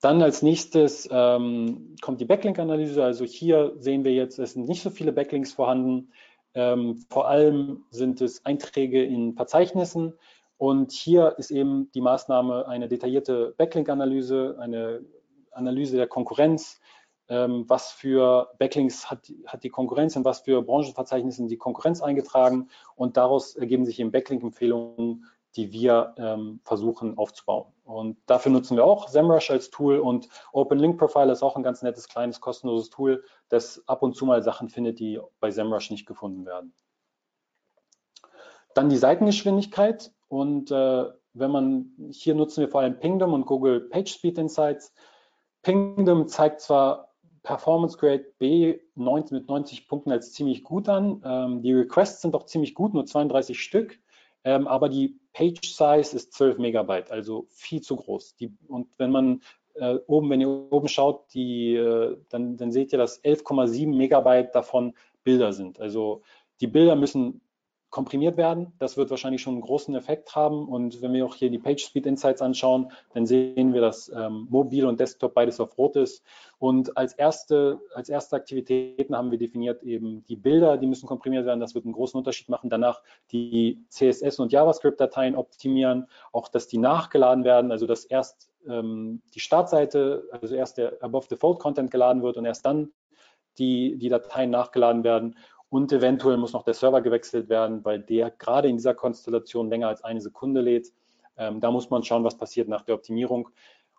[0.00, 3.02] Dann als nächstes ähm, kommt die Backlink-Analyse.
[3.02, 6.12] Also hier sehen wir jetzt, es sind nicht so viele Backlinks vorhanden.
[6.54, 10.14] Ähm, vor allem sind es Einträge in Verzeichnissen.
[10.56, 15.04] Und hier ist eben die Maßnahme eine detaillierte Backlink-Analyse, eine
[15.50, 16.80] Analyse der Konkurrenz,
[17.28, 22.68] ähm, was für Backlinks hat, hat die Konkurrenz und was für Branchenverzeichnisse die Konkurrenz eingetragen
[22.96, 25.24] und daraus ergeben sich eben Backlink-Empfehlungen,
[25.56, 27.72] die wir ähm, versuchen aufzubauen.
[27.84, 31.62] Und dafür nutzen wir auch SEMrush als Tool und Open Link Profile ist auch ein
[31.62, 35.90] ganz nettes, kleines, kostenloses Tool, das ab und zu mal Sachen findet, die bei SEMrush
[35.90, 36.74] nicht gefunden werden.
[38.74, 43.80] Dann die Seitengeschwindigkeit und äh, wenn man, hier nutzen wir vor allem Pingdom und Google
[43.80, 44.92] PageSpeed Insights.
[45.62, 51.22] Pingdom zeigt zwar Performance Grade B 90, mit 90 Punkten als ziemlich gut an.
[51.24, 54.00] Ähm, die Requests sind auch ziemlich gut, nur 32 Stück.
[54.44, 58.36] Ähm, aber die Page Size ist 12 Megabyte, also viel zu groß.
[58.36, 59.42] Die, und wenn man
[59.74, 64.54] äh, oben, wenn ihr oben schaut, die, äh, dann, dann seht ihr, dass 11,7 Megabyte
[64.54, 65.80] davon Bilder sind.
[65.80, 66.22] Also
[66.60, 67.40] die Bilder müssen
[67.94, 68.72] komprimiert werden.
[68.80, 70.68] Das wird wahrscheinlich schon einen großen Effekt haben.
[70.68, 74.48] Und wenn wir auch hier die Page Speed Insights anschauen, dann sehen wir, dass ähm,
[74.50, 76.24] Mobil und Desktop beides auf Rot ist.
[76.58, 81.46] Und als erste, als erste Aktivitäten haben wir definiert eben die Bilder, die müssen komprimiert
[81.46, 81.60] werden.
[81.60, 82.68] Das wird einen großen Unterschied machen.
[82.68, 89.22] Danach die CSS und JavaScript-Dateien optimieren, auch dass die nachgeladen werden, also dass erst ähm,
[89.36, 92.90] die Startseite, also erst der Above Fold Content geladen wird und erst dann
[93.58, 95.36] die, die Dateien nachgeladen werden
[95.74, 99.88] und eventuell muss noch der Server gewechselt werden, weil der gerade in dieser Konstellation länger
[99.88, 100.92] als eine Sekunde lädt.
[101.36, 103.48] Ähm, da muss man schauen, was passiert nach der Optimierung.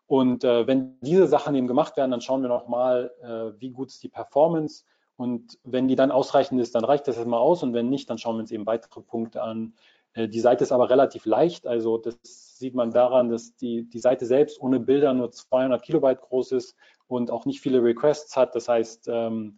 [0.07, 3.89] Und äh, wenn diese Sachen eben gemacht werden, dann schauen wir nochmal, äh, wie gut
[3.89, 4.85] ist die Performance.
[5.17, 7.61] Und wenn die dann ausreichend ist, dann reicht das erstmal aus.
[7.61, 9.73] Und wenn nicht, dann schauen wir uns eben weitere Punkte an.
[10.13, 11.67] Äh, die Seite ist aber relativ leicht.
[11.67, 16.21] Also das sieht man daran, dass die, die Seite selbst ohne Bilder nur 200 Kilobyte
[16.21, 16.77] groß ist
[17.09, 18.55] und auch nicht viele Requests hat.
[18.55, 19.57] Das heißt, ähm,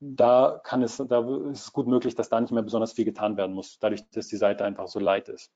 [0.00, 3.36] da kann es, da ist es gut möglich, dass da nicht mehr besonders viel getan
[3.36, 5.52] werden muss, dadurch, dass die Seite einfach so light ist.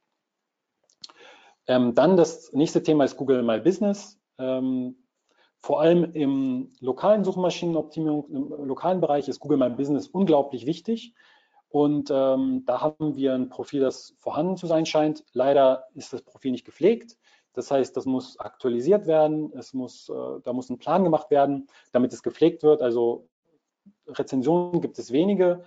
[1.66, 4.18] Ähm, dann das nächste Thema ist Google My Business.
[4.38, 4.96] Ähm,
[5.59, 11.14] vor allem im lokalen Suchmaschinenoptimierung, im lokalen Bereich ist Google My Business unglaublich wichtig.
[11.68, 15.24] Und ähm, da haben wir ein Profil, das vorhanden zu sein scheint.
[15.33, 17.16] Leider ist das Profil nicht gepflegt.
[17.53, 19.53] Das heißt, das muss aktualisiert werden.
[19.55, 22.83] Es muss, äh, da muss ein Plan gemacht werden, damit es gepflegt wird.
[22.83, 23.29] Also
[24.18, 25.64] Rezensionen gibt es wenige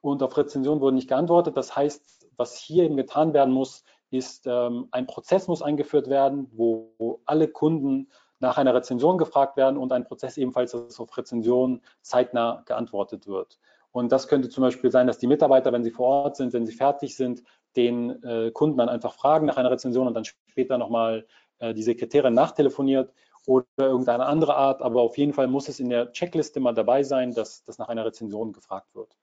[0.00, 1.56] und auf Rezensionen wurde nicht geantwortet.
[1.56, 6.48] Das heißt, was hier eben getan werden muss, ist, ähm, ein Prozess muss eingeführt werden,
[6.52, 11.16] wo, wo alle Kunden nach einer Rezension gefragt werden und ein Prozess ebenfalls, dass auf
[11.16, 13.58] Rezensionen zeitnah geantwortet wird.
[13.92, 16.66] Und das könnte zum Beispiel sein, dass die Mitarbeiter, wenn sie vor Ort sind, wenn
[16.66, 17.42] sie fertig sind,
[17.76, 21.26] den äh, Kunden dann einfach fragen nach einer Rezension und dann später nochmal
[21.58, 23.12] äh, die Sekretärin nachtelefoniert
[23.46, 27.02] oder irgendeine andere Art, aber auf jeden Fall muss es in der Checkliste mal dabei
[27.02, 29.16] sein, dass das nach einer Rezension gefragt wird.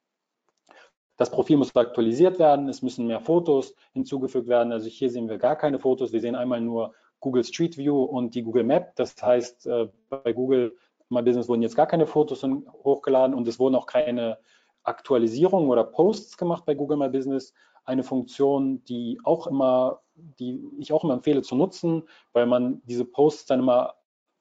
[1.17, 4.71] Das Profil muss aktualisiert werden, es müssen mehr Fotos hinzugefügt werden.
[4.71, 8.33] Also hier sehen wir gar keine Fotos, wir sehen einmal nur Google Street View und
[8.33, 8.95] die Google Map.
[8.95, 10.75] Das heißt, äh, bei Google
[11.09, 14.39] My Business wurden jetzt gar keine Fotos hochgeladen und es wurden auch keine
[14.83, 17.53] Aktualisierungen oder Posts gemacht bei Google My Business.
[17.85, 23.05] Eine Funktion, die auch immer, die ich auch immer empfehle zu nutzen, weil man diese
[23.05, 23.93] Posts dann immer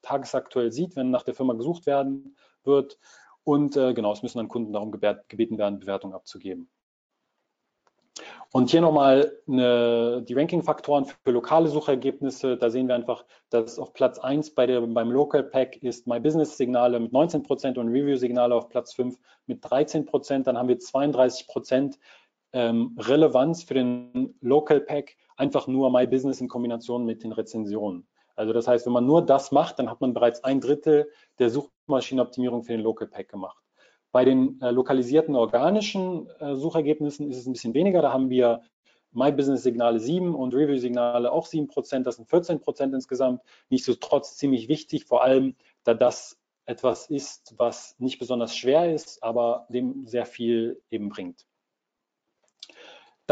[0.03, 2.99] tagesaktuell sieht, wenn nach der Firma gesucht werden wird.
[3.43, 6.69] Und äh, genau, es müssen dann Kunden darum gebeten werden, Bewertungen abzugeben.
[8.51, 12.55] Und hier nochmal die Ranking-Faktoren für lokale Suchergebnisse.
[12.55, 16.19] Da sehen wir einfach, dass auf Platz 1 bei der, beim Local Pack ist My
[16.19, 20.45] Business Signale mit 19 Prozent und Review Signale auf Platz 5 mit 13 Prozent.
[20.45, 21.97] Dann haben wir 32 Prozent
[22.51, 28.07] ähm, Relevanz für den Local Pack, einfach nur My Business in Kombination mit den Rezensionen.
[28.35, 31.49] Also das heißt, wenn man nur das macht, dann hat man bereits ein Drittel der
[31.49, 33.61] Such Suchmaschinenoptimierung für den Local Pack gemacht.
[34.11, 38.01] Bei den äh, lokalisierten organischen äh, Suchergebnissen ist es ein bisschen weniger.
[38.01, 38.61] Da haben wir
[39.11, 42.07] My Business Signale 7 und Review Signale auch 7 Prozent.
[42.07, 43.41] Das sind 14 Prozent insgesamt.
[43.69, 49.65] Nichtsdestotrotz ziemlich wichtig, vor allem, da das etwas ist, was nicht besonders schwer ist, aber
[49.69, 51.45] dem sehr viel eben bringt.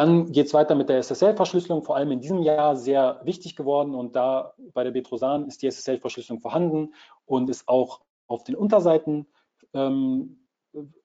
[0.02, 3.94] Dann geht es weiter mit der SSL-Verschlüsselung, vor allem in diesem Jahr sehr wichtig geworden.
[3.94, 9.28] Und da bei der Betrosan ist die SSL-Verschlüsselung vorhanden und ist auch auf den Unterseiten
[9.76, 10.48] ähm,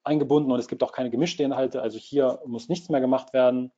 [0.03, 0.51] eingebunden.
[0.51, 3.71] Und es gibt auch keine gemischte Inhalte, also hier muss nichts mehr gemacht werden.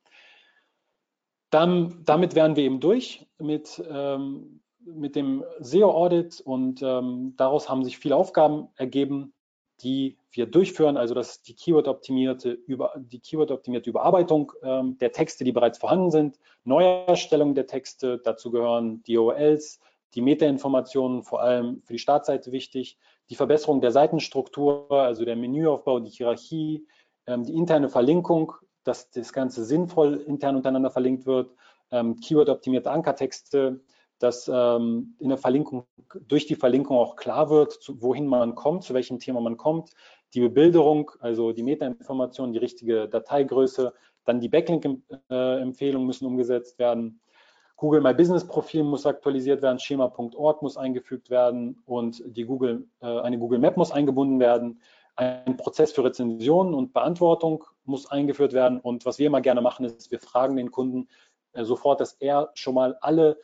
[1.49, 7.83] Dann, damit wären wir eben durch mit, ähm, mit dem SEO-Audit und ähm, daraus haben
[7.83, 9.33] sich viele Aufgaben ergeben,
[9.81, 15.51] die wir durchführen, also das die Keyword-optimierte über, die Keyword-optimierte Überarbeitung ähm, der Texte, die
[15.51, 19.79] bereits vorhanden sind, Neuerstellung der Texte, dazu gehören die OLs,
[20.15, 22.97] die Metainformationen, vor allem für die Startseite wichtig,
[23.29, 26.85] die Verbesserung der Seitenstruktur, also der Menüaufbau, die Hierarchie,
[27.27, 31.51] ähm, die interne Verlinkung, dass das Ganze sinnvoll intern untereinander verlinkt wird,
[31.91, 33.81] ähm, Keyword-optimierte Ankertexte,
[34.19, 35.85] dass ähm, in der Verlinkung,
[36.27, 39.91] durch die Verlinkung auch klar wird, zu, wohin man kommt, zu welchem Thema man kommt,
[40.33, 43.93] die Bebilderung, also die Metainformation, die richtige Dateigröße,
[44.25, 47.19] dann die Backlink-Empfehlungen müssen umgesetzt werden.
[47.77, 53.21] Google My Business Profil muss aktualisiert werden, Schema.org muss eingefügt werden und die Google, äh,
[53.21, 54.81] eine Google Map muss eingebunden werden.
[55.15, 58.79] Ein Prozess für Rezensionen und Beantwortung muss eingeführt werden.
[58.81, 61.07] Und was wir immer gerne machen, ist, wir fragen den Kunden
[61.53, 63.37] äh, sofort, dass er schon mal alle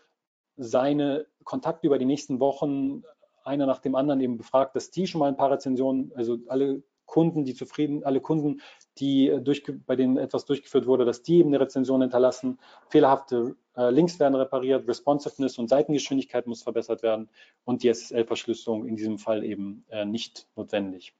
[0.58, 3.04] seine Kontakte über die nächsten Wochen
[3.44, 6.84] einer nach dem anderen eben befragt, dass die schon mal ein paar Rezensionen, also alle
[7.06, 8.62] Kunden, die zufrieden, alle Kunden,
[8.98, 12.60] die durch, bei denen etwas durchgeführt wurde, dass die eben eine Rezension hinterlassen.
[12.90, 17.30] Fehlerhafte äh, Links werden repariert, Responsiveness und Seitengeschwindigkeit muss verbessert werden
[17.64, 21.14] und die SSL-Verschlüsselung in diesem Fall eben äh, nicht notwendig.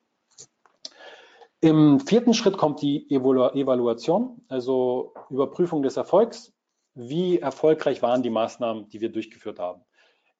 [1.62, 6.55] Im vierten Schritt kommt die Evalu Evaluation, also Überprüfung des Erfolgs
[6.96, 9.82] wie erfolgreich waren die Maßnahmen, die wir durchgeführt haben.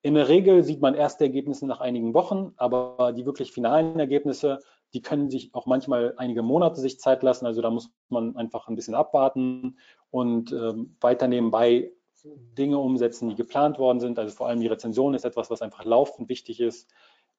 [0.02, 4.60] In der Regel sieht man erste Ergebnisse nach einigen Wochen, aber die wirklich finalen Ergebnisse,
[4.94, 7.46] die können sich auch manchmal einige Monate sich Zeit lassen.
[7.46, 9.78] Also da muss man einfach ein bisschen abwarten
[10.12, 11.92] und ähm, weiter nebenbei
[12.24, 14.18] Dinge umsetzen, die geplant worden sind.
[14.18, 16.90] Also vor allem die Rezension ist etwas, was einfach laufend wichtig ist.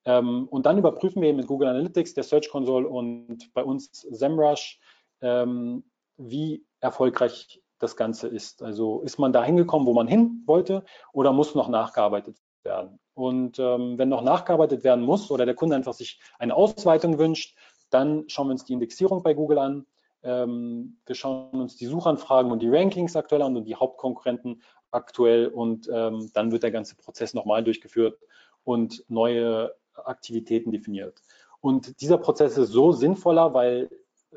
[0.05, 4.81] Ähm, und dann überprüfen wir mit Google Analytics, der Search Console und bei uns SEMrush,
[5.21, 5.85] ähm,
[6.17, 8.62] wie erfolgreich das Ganze ist.
[8.62, 12.99] Also ist man da hingekommen, wo man hin wollte oder muss noch nachgearbeitet werden?
[13.15, 17.57] Und ähm, wenn noch nachgearbeitet werden muss oder der Kunde einfach sich eine Ausweitung wünscht,
[17.91, 19.87] dann schauen wir uns die Indexierung bei Google an.
[20.23, 25.49] Ähm, wir schauen uns die Suchanfragen und die Rankings aktuell an und die Hauptkonkurrenten aktuell
[25.49, 28.19] und ähm, dann wird der ganze Prozess nochmal durchgeführt
[28.65, 31.23] und neue Aktivitäten definiert.
[31.61, 33.91] Und dieser Prozess ist so sinnvoller, weil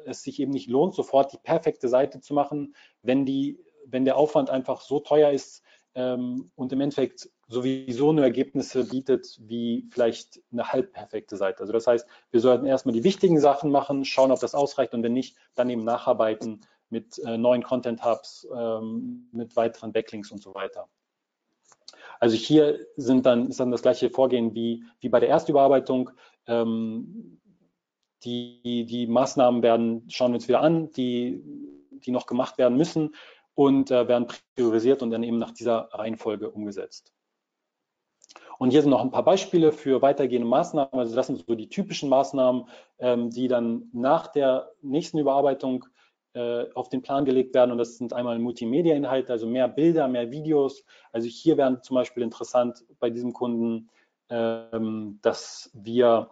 [0.05, 4.17] es sich eben nicht lohnt, sofort die perfekte Seite zu machen, wenn, die, wenn der
[4.17, 5.63] Aufwand einfach so teuer ist
[5.95, 11.61] ähm, und im Endeffekt sowieso nur Ergebnisse bietet wie vielleicht eine halbperfekte Seite.
[11.61, 15.03] Also das heißt, wir sollten erstmal die wichtigen Sachen machen, schauen, ob das ausreicht und
[15.03, 20.41] wenn nicht, dann eben nacharbeiten mit äh, neuen Content Hubs, ähm, mit weiteren Backlinks und
[20.41, 20.87] so weiter.
[22.19, 26.11] Also hier sind dann, ist dann das gleiche Vorgehen wie, wie bei der Erstüberarbeitung.
[26.47, 27.39] Ähm,
[28.23, 31.41] die, die Maßnahmen werden, schauen wir uns wieder an, die,
[31.91, 33.15] die noch gemacht werden müssen
[33.55, 37.13] und äh, werden priorisiert und dann eben nach dieser Reihenfolge umgesetzt.
[38.57, 40.99] Und hier sind noch ein paar Beispiele für weitergehende Maßnahmen.
[40.99, 42.65] Also das sind so die typischen Maßnahmen,
[42.99, 45.85] ähm, die dann nach der nächsten Überarbeitung
[46.33, 47.71] äh, auf den Plan gelegt werden.
[47.71, 50.83] Und das sind einmal Multimedia-Inhalte, also mehr Bilder, mehr Videos.
[51.13, 53.89] Also hier wären zum Beispiel interessant bei diesem Kunden,
[54.29, 56.29] ähm, dass wir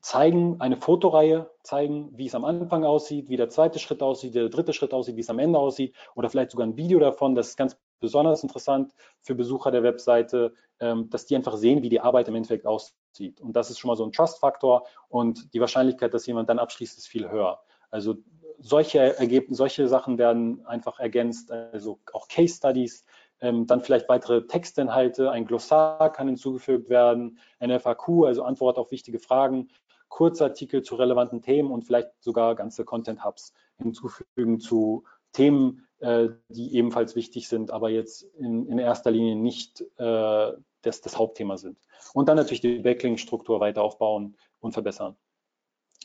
[0.00, 4.48] zeigen, eine Fotoreihe zeigen, wie es am Anfang aussieht, wie der zweite Schritt aussieht, der
[4.48, 7.34] dritte Schritt aussieht, wie es am Ende aussieht oder vielleicht sogar ein Video davon.
[7.34, 11.88] Das ist ganz besonders interessant für Besucher der Webseite, ähm, dass die einfach sehen, wie
[11.88, 13.40] die Arbeit im Endeffekt aussieht.
[13.40, 16.98] Und das ist schon mal so ein Trust-Faktor und die Wahrscheinlichkeit, dass jemand dann abschließt,
[16.98, 17.60] ist viel höher.
[17.90, 18.16] Also
[18.58, 23.04] solche Ergebnisse, solche Sachen werden einfach ergänzt, also auch Case Studies,
[23.40, 28.90] ähm, dann vielleicht weitere Textinhalte, ein Glossar kann hinzugefügt werden, ein FAQ, also Antwort auf
[28.90, 29.68] wichtige Fragen,
[30.14, 35.02] Kurzartikel zu relevanten Themen und vielleicht sogar ganze Content Hubs hinzufügen zu
[35.32, 40.52] Themen, äh, die ebenfalls wichtig sind, aber jetzt in, in erster Linie nicht äh,
[40.82, 41.80] das, das Hauptthema sind.
[42.12, 45.16] Und dann natürlich die Backlink-Struktur weiter aufbauen und verbessern.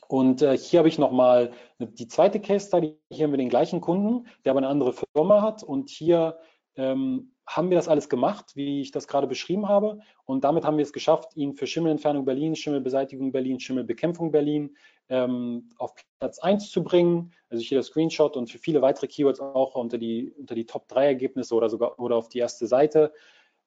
[0.07, 2.97] Und äh, hier habe ich nochmal die zweite Case Study.
[3.11, 5.61] Hier haben wir den gleichen Kunden, der aber eine andere Firma hat.
[5.61, 6.39] Und hier
[6.79, 9.99] ähm, haben wir das alles gemacht, wie ich das gerade beschrieben habe.
[10.23, 14.77] Und damit haben wir es geschafft, ihn für Schimmelentfernung Berlin, Schimmelbeseitigung Berlin, Schimmelbekämpfung Berlin
[15.09, 17.33] ähm, auf Platz 1 zu bringen.
[17.49, 20.87] Also hier der Screenshot und für viele weitere Keywords auch unter die, unter die Top
[20.87, 23.11] 3 Ergebnisse oder sogar oder auf die erste Seite.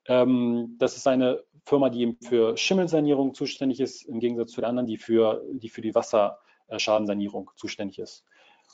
[0.07, 4.71] Ähm, das ist eine Firma, die eben für Schimmelsanierung zuständig ist, im Gegensatz zu der
[4.71, 8.25] anderen, die für die, für die Wasserschadensanierung zuständig ist.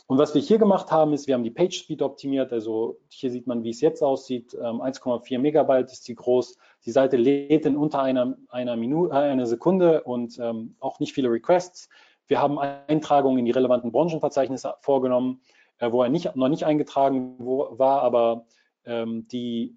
[0.07, 2.53] Und was wir hier gemacht haben, ist, wir haben die Page Speed optimiert.
[2.53, 4.55] Also hier sieht man, wie es jetzt aussieht.
[4.55, 6.57] 1,4 ähm, Megabyte ist die groß.
[6.87, 11.13] Die Seite lädt in unter einer, einer, Minute, äh, einer Sekunde und ähm, auch nicht
[11.13, 11.89] viele Requests.
[12.27, 15.41] Wir haben Eintragungen in die relevanten Branchenverzeichnisse vorgenommen,
[15.79, 18.47] äh, wo er nicht, noch nicht eingetragen wo, war, aber
[18.85, 19.77] ähm, die,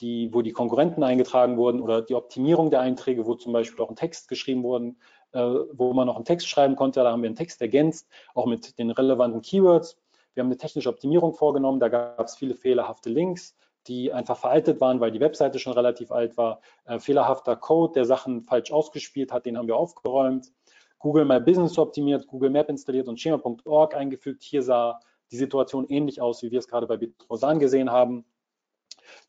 [0.00, 3.90] die, wo die Konkurrenten eingetragen wurden oder die Optimierung der Einträge, wo zum Beispiel auch
[3.90, 4.94] ein Text geschrieben wurde, äh,
[5.32, 7.00] wo man noch einen Text schreiben konnte.
[7.00, 9.96] Da haben wir einen Text ergänzt, auch mit den relevanten Keywords.
[10.34, 11.80] Wir haben eine technische Optimierung vorgenommen.
[11.80, 13.56] Da gab es viele fehlerhafte Links,
[13.86, 16.60] die einfach veraltet waren, weil die Webseite schon relativ alt war.
[16.84, 20.52] Äh, fehlerhafter Code, der Sachen falsch ausgespielt hat, den haben wir aufgeräumt.
[20.98, 24.42] Google My Business optimiert, Google Map installiert und schema.org eingefügt.
[24.42, 25.00] Hier sah
[25.32, 28.24] die Situation ähnlich aus, wie wir es gerade bei Bitrosan gesehen haben.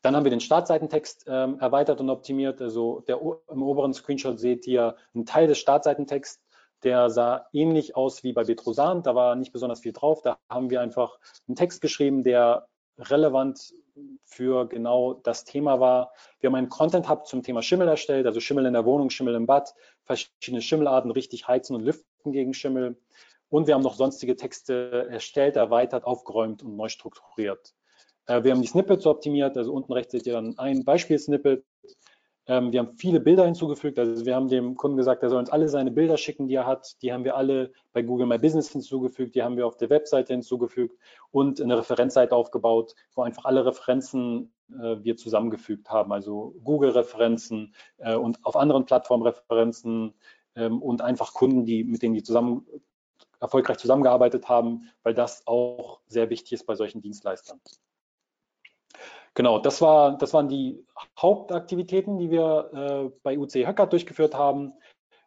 [0.02, 2.60] Dann haben wir den Startseitentext ähm, erweitert und optimiert.
[2.60, 3.20] Also der,
[3.50, 6.42] im oberen Screenshot seht ihr einen Teil des Startseitentexts,
[6.82, 9.02] der sah ähnlich aus wie bei Betrosan.
[9.02, 10.22] Da war nicht besonders viel drauf.
[10.22, 11.18] Da haben wir einfach
[11.48, 12.68] einen Text geschrieben, der
[12.98, 13.74] relevant
[14.24, 16.12] für genau das Thema war.
[16.40, 19.34] Wir haben einen Content Hub zum Thema Schimmel erstellt, also Schimmel in der Wohnung, Schimmel
[19.34, 19.74] im Bad,
[20.04, 22.96] verschiedene Schimmelarten, richtig heizen und lüften gegen Schimmel.
[23.48, 27.74] Und wir haben noch sonstige Texte erstellt, erweitert, aufgeräumt und neu strukturiert.
[28.26, 31.64] Äh, wir haben die Snippets optimiert, also unten rechts seht ihr dann ein Beispiel-Snippet.
[32.46, 35.50] Ähm, wir haben viele Bilder hinzugefügt, also wir haben dem Kunden gesagt, er soll uns
[35.50, 37.00] alle seine Bilder schicken, die er hat.
[37.00, 40.34] Die haben wir alle bei Google My Business hinzugefügt, die haben wir auf der Webseite
[40.34, 40.98] hinzugefügt
[41.30, 48.14] und eine Referenzseite aufgebaut, wo einfach alle Referenzen äh, wir zusammengefügt haben, also Google-Referenzen äh,
[48.14, 50.14] und auf anderen Plattformen Referenzen
[50.54, 52.66] ähm, und einfach Kunden, die, mit denen die zusammen
[53.40, 57.60] erfolgreich zusammengearbeitet haben, weil das auch sehr wichtig ist bei solchen Dienstleistern.
[59.34, 60.84] Genau, das, war, das waren die
[61.18, 64.72] Hauptaktivitäten, die wir äh, bei UC Hacker durchgeführt haben.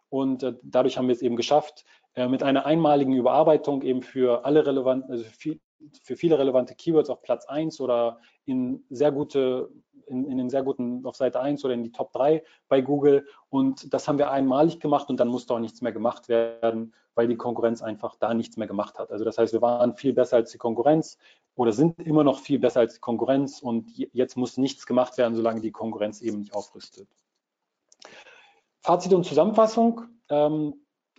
[0.09, 1.83] Und äh, dadurch haben wir es eben geschafft,
[2.15, 5.59] äh, mit einer einmaligen Überarbeitung eben für alle relevanten, also viel,
[6.01, 9.69] für viele relevante Keywords auf Platz 1 oder in sehr gute,
[10.07, 13.27] in, in den sehr guten auf Seite 1 oder in die Top 3 bei Google.
[13.49, 17.27] Und das haben wir einmalig gemacht und dann musste auch nichts mehr gemacht werden, weil
[17.27, 19.11] die Konkurrenz einfach da nichts mehr gemacht hat.
[19.11, 21.17] Also das heißt, wir waren viel besser als die Konkurrenz
[21.55, 25.35] oder sind immer noch viel besser als die Konkurrenz und jetzt muss nichts gemacht werden,
[25.35, 27.09] solange die Konkurrenz eben nicht aufrüstet.
[28.81, 30.03] Fazit und Zusammenfassung.
[30.29, 30.75] Ähm,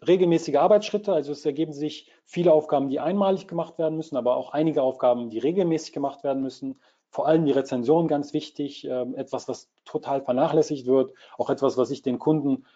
[0.06, 4.52] regelmäßige Arbeitsschritte, also es ergeben sich viele Aufgaben, die einmalig gemacht werden müssen, aber auch
[4.52, 6.78] einige Aufgaben, die regelmäßig gemacht werden müssen.
[7.10, 11.90] Vor allem die Rezension ganz wichtig, ähm, etwas, was total vernachlässigt wird, auch etwas, was
[11.90, 12.66] ich den Kunden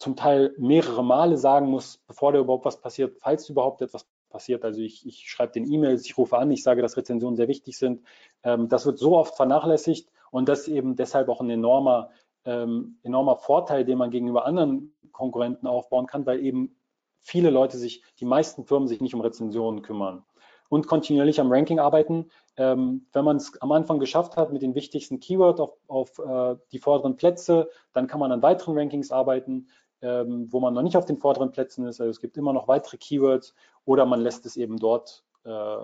[0.00, 4.64] zum Teil mehrere Male sagen muss, bevor da überhaupt was passiert, falls überhaupt etwas passiert.
[4.64, 7.76] Also ich, ich schreibe den E-Mails, ich rufe an, ich sage, dass Rezensionen sehr wichtig
[7.76, 8.02] sind.
[8.42, 12.08] Ähm, das wird so oft vernachlässigt und das ist eben deshalb auch ein enormer,
[12.46, 16.74] ähm, enormer Vorteil, den man gegenüber anderen Konkurrenten aufbauen kann, weil eben
[17.20, 20.24] viele Leute sich, die meisten Firmen sich nicht um Rezensionen kümmern
[20.70, 22.30] und kontinuierlich am Ranking arbeiten.
[22.56, 26.56] Ähm, wenn man es am Anfang geschafft hat mit den wichtigsten Keywords auf, auf äh,
[26.72, 29.68] die vorderen Plätze, dann kann man an weiteren Rankings arbeiten
[30.02, 32.00] ähm, wo man noch nicht auf den vorderen Plätzen ist.
[32.00, 35.76] Also es gibt immer noch weitere Keywords oder man lässt es eben dort, äh,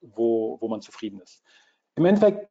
[0.00, 1.42] wo, wo man zufrieden ist.
[1.96, 2.48] Im Endeffekt,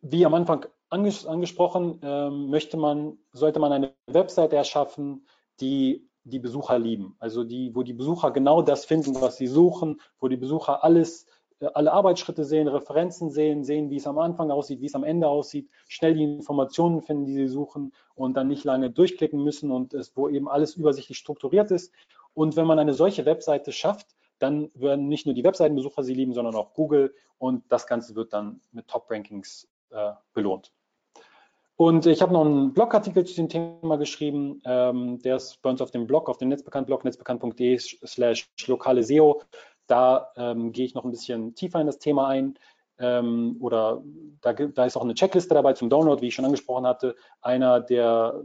[0.00, 5.26] wie am Anfang anges angesprochen, ähm, möchte man, sollte man eine Webseite erschaffen,
[5.60, 7.16] die die Besucher lieben.
[7.18, 11.26] Also die, wo die Besucher genau das finden, was sie suchen, wo die Besucher alles
[11.74, 15.28] alle Arbeitsschritte sehen, Referenzen sehen, sehen, wie es am Anfang aussieht, wie es am Ende
[15.28, 19.94] aussieht, schnell die Informationen finden, die sie suchen und dann nicht lange durchklicken müssen und
[19.94, 21.92] es, wo eben alles übersichtlich strukturiert ist.
[22.34, 24.08] Und wenn man eine solche Webseite schafft,
[24.38, 28.32] dann werden nicht nur die Webseitenbesucher sie lieben, sondern auch Google und das Ganze wird
[28.32, 30.72] dann mit Top-Rankings äh, belohnt.
[31.76, 35.80] Und ich habe noch einen Blogartikel zu dem Thema geschrieben, ähm, der ist bei uns
[35.80, 39.42] auf dem Blog, auf dem Netzbekannt-Blog, netzbekannt.de slash lokale SEO.
[39.92, 42.58] Da ähm, gehe ich noch ein bisschen tiefer in das Thema ein.
[42.98, 44.02] Ähm, oder
[44.40, 47.14] da, da, ist auch eine Checkliste dabei zum Download, wie ich schon angesprochen hatte.
[47.42, 48.42] Einer der,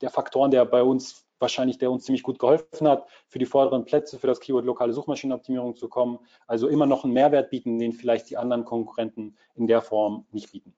[0.00, 3.84] der Faktoren, der bei uns wahrscheinlich, der uns ziemlich gut geholfen hat, für die vorderen
[3.84, 6.20] Plätze, für das Keyword lokale Suchmaschinenoptimierung zu kommen.
[6.46, 10.52] Also immer noch einen Mehrwert bieten, den vielleicht die anderen Konkurrenten in der Form nicht
[10.52, 10.72] bieten.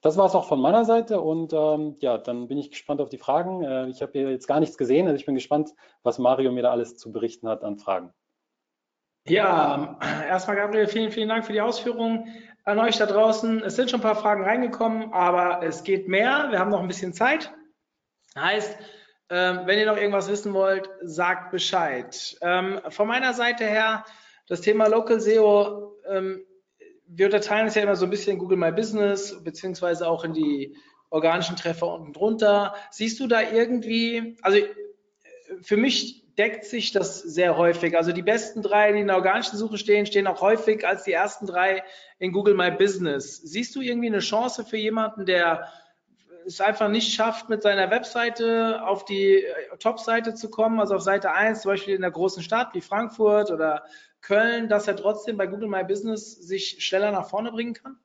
[0.00, 3.08] Das war es auch von meiner Seite und ähm, ja, dann bin ich gespannt auf
[3.08, 3.64] die Fragen.
[3.64, 5.70] Äh, ich habe hier jetzt gar nichts gesehen, also ich bin gespannt,
[6.02, 8.12] was Mario mir da alles zu berichten hat an Fragen.
[9.26, 12.32] Ja, erstmal Gabriel, vielen, vielen Dank für die Ausführungen.
[12.64, 13.62] an euch da draußen.
[13.62, 16.48] Es sind schon ein paar Fragen reingekommen, aber es geht mehr.
[16.50, 17.50] Wir haben noch ein bisschen Zeit.
[18.36, 18.78] Heißt,
[19.30, 22.36] ähm, wenn ihr noch irgendwas wissen wollt, sagt Bescheid.
[22.42, 24.04] Ähm, von meiner Seite her,
[24.48, 26.44] das Thema Local SEO, ähm,
[27.08, 30.34] wir unterteilen es ja immer so ein bisschen in Google My Business, beziehungsweise auch in
[30.34, 30.76] die
[31.10, 32.74] organischen Treffer unten drunter.
[32.90, 34.58] Siehst du da irgendwie, also
[35.62, 37.96] für mich deckt sich das sehr häufig.
[37.96, 41.12] Also die besten drei, die in der organischen Suche stehen, stehen auch häufig als die
[41.12, 41.82] ersten drei
[42.18, 43.38] in Google My Business.
[43.38, 45.68] Siehst du irgendwie eine Chance für jemanden, der
[46.46, 49.44] es einfach nicht schafft, mit seiner Webseite auf die
[49.80, 53.50] Top-Seite zu kommen, also auf Seite 1, zum Beispiel in einer großen Stadt wie Frankfurt
[53.50, 53.84] oder
[54.20, 57.98] Köln, dass er trotzdem bei Google My Business sich schneller nach vorne bringen kann?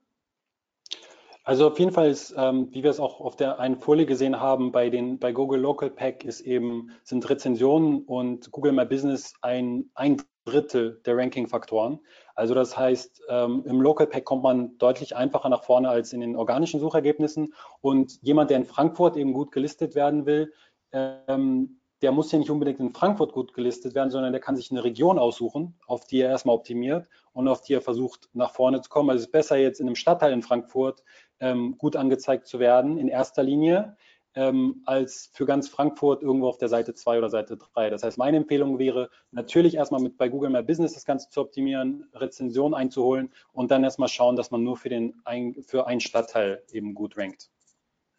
[1.46, 4.40] Also auf jeden Fall ist, ähm, wie wir es auch auf der einen Folie gesehen
[4.40, 9.34] haben, bei den bei Google Local Pack ist eben sind Rezensionen und Google My Business
[9.42, 12.00] ein, ein Drittel der Ranking-Faktoren.
[12.36, 16.22] Also das heißt, ähm, im Local Pack kommt man deutlich einfacher nach vorne als in
[16.22, 17.54] den organischen Suchergebnissen.
[17.82, 20.54] Und jemand, der in Frankfurt eben gut gelistet werden will,
[20.94, 24.70] ähm, der muss ja nicht unbedingt in Frankfurt gut gelistet werden, sondern der kann sich
[24.70, 28.82] eine Region aussuchen, auf die er erstmal optimiert und auf die er versucht, nach vorne
[28.82, 29.10] zu kommen.
[29.10, 31.02] Also es ist besser jetzt in einem Stadtteil in Frankfurt
[31.40, 33.96] ähm, gut angezeigt zu werden, in erster Linie,
[34.36, 37.90] ähm, als für ganz Frankfurt irgendwo auf der Seite 2 oder Seite 3.
[37.90, 41.40] Das heißt, meine Empfehlung wäre natürlich erstmal mit bei Google My Business das Ganze zu
[41.40, 46.02] optimieren, Rezensionen einzuholen und dann erstmal schauen, dass man nur für, den ein, für einen
[46.02, 47.50] Stadtteil eben gut rankt.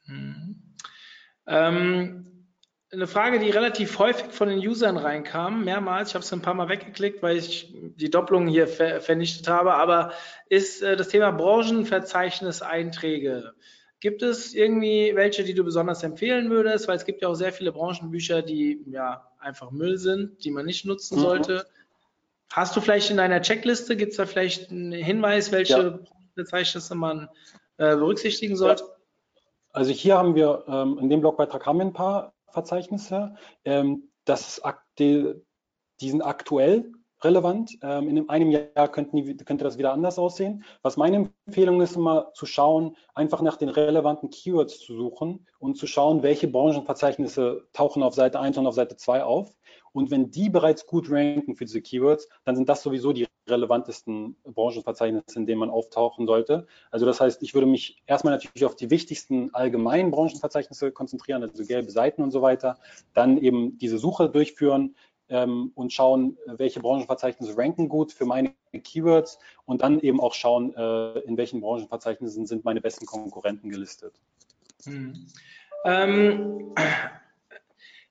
[0.06, 0.74] Mhm.
[1.46, 2.33] Ähm,
[2.94, 6.54] eine Frage, die relativ häufig von den Usern reinkam, mehrmals, ich habe es ein paar
[6.54, 10.12] Mal weggeklickt, weil ich die Doppelung hier ver vernichtet habe, aber
[10.48, 13.52] ist äh, das Thema Branchenverzeichnis-Einträge.
[14.00, 16.88] Gibt es irgendwie welche, die du besonders empfehlen würdest?
[16.88, 20.66] Weil es gibt ja auch sehr viele Branchenbücher, die ja einfach Müll sind, die man
[20.66, 21.22] nicht nutzen mhm.
[21.22, 21.64] sollte.
[22.50, 25.90] Hast du vielleicht in deiner Checkliste, gibt es da vielleicht einen Hinweis, welche ja.
[25.90, 27.30] Branchenverzeichnisse man
[27.78, 28.84] äh, berücksichtigen sollte?
[28.84, 28.90] Ja.
[29.72, 33.34] Also hier haben wir, ähm, in dem Blogbeitrag haben wir ein paar Verzeichnisse.
[33.64, 34.62] Ähm, das
[34.98, 35.34] die,
[36.00, 36.90] die sind aktuell
[37.24, 37.72] relevant.
[37.82, 40.64] Ähm, in einem Jahr könnten, könnte das wieder anders aussehen.
[40.82, 45.76] Was meine Empfehlung ist, immer zu schauen, einfach nach den relevanten Keywords zu suchen und
[45.76, 49.54] zu schauen, welche Branchenverzeichnisse tauchen auf Seite 1 und auf Seite 2 auf.
[49.94, 54.36] Und wenn die bereits gut ranken für diese Keywords, dann sind das sowieso die relevantesten
[54.44, 56.66] Branchenverzeichnisse, in denen man auftauchen sollte.
[56.90, 61.64] Also das heißt, ich würde mich erstmal natürlich auf die wichtigsten allgemeinen Branchenverzeichnisse konzentrieren, also
[61.64, 62.78] gelbe Seiten und so weiter,
[63.14, 64.94] dann eben diese Suche durchführen,
[65.28, 70.74] ähm, und schauen, welche Branchenverzeichnisse ranken gut für meine Keywords und dann eben auch schauen,
[70.76, 74.14] äh, in welchen Branchenverzeichnissen sind meine besten Konkurrenten gelistet.
[74.84, 75.26] Hm.
[75.86, 76.74] Ähm,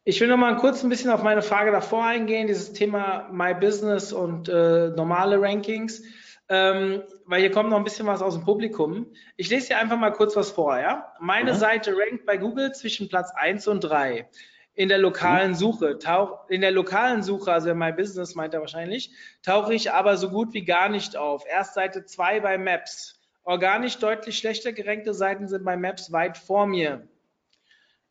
[0.06, 3.54] ich will noch mal kurz ein bisschen auf meine Frage davor eingehen, dieses Thema My
[3.54, 6.04] Business und äh, normale Rankings,
[6.50, 9.08] ähm, weil hier kommt noch ein bisschen was aus dem Publikum.
[9.38, 10.78] Ich lese dir einfach mal kurz was vor.
[10.78, 11.14] Ja?
[11.20, 11.58] Meine mhm.
[11.58, 14.28] Seite rankt bei Google zwischen Platz 1 und 3
[14.76, 15.56] in der lokalen mhm.
[15.56, 16.00] Suche.
[16.00, 20.30] Tauch, in der lokalen Suche, also My Business meint er wahrscheinlich, tauche ich aber so
[20.30, 21.46] gut wie gar nicht auf.
[21.50, 23.22] Erst Seite 2 bei Maps.
[23.46, 27.08] Organisch deutlich schlechter gerankte Seiten sind bei Maps weit vor mir.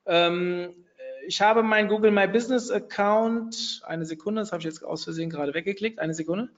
[0.06, 0.81] Ähm,
[1.26, 5.30] ich habe meinen Google My Business Account, eine Sekunde, das habe ich jetzt aus Versehen
[5.30, 6.50] gerade weggeklickt, eine Sekunde.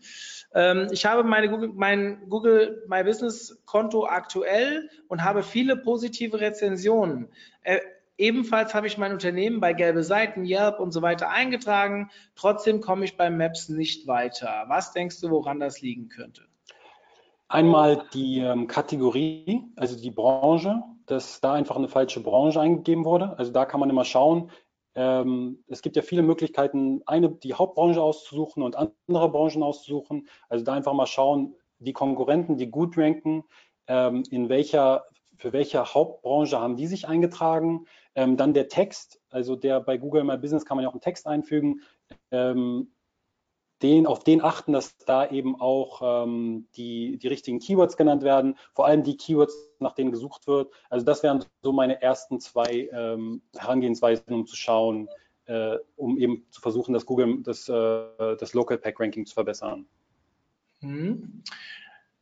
[0.55, 6.41] Ähm, ich habe meine Google, mein Google My Business Konto aktuell und habe viele positive
[6.41, 7.29] Rezensionen.
[7.63, 7.81] Äh,
[8.17, 12.11] Ebenfalls habe ich mein Unternehmen bei gelbe Seiten, Yelp und so weiter eingetragen.
[12.37, 14.67] Trotzdem komme ich bei Maps nicht weiter.
[14.69, 16.43] Was denkst du, woran das liegen könnte?
[17.49, 23.39] Einmal die ähm, Kategorie, also die Branche, dass da einfach eine falsche Branche eingegeben wurde.
[23.39, 24.51] Also da kann man immer schauen.
[24.95, 30.29] Ähm, es gibt ja viele Möglichkeiten, eine die Hauptbranche auszusuchen und andere Branchen auszusuchen.
[30.49, 33.45] Also da einfach mal schauen, die Konkurrenten, die gut ranken,
[33.87, 35.05] ähm, in welcher
[35.37, 37.87] für welche Hauptbranche haben die sich eingetragen.
[38.15, 41.01] Ähm, dann der Text, also der bei Google My Business kann man ja auch einen
[41.01, 41.81] Text einfügen.
[42.31, 42.93] Ähm,
[43.85, 48.57] den, auf den achten, dass da eben auch ähm, die, die richtigen Keywords genannt werden,
[48.75, 50.73] vor allem die Keywords, nach denen gesucht wird.
[50.89, 55.09] Also das wären so meine ersten zwei ähm, Herangehensweisen, um zu schauen,
[55.45, 59.87] äh, um eben zu versuchen, das Google, das, äh, das Local Pack Ranking zu verbessern.
[60.81, 61.43] Mhm.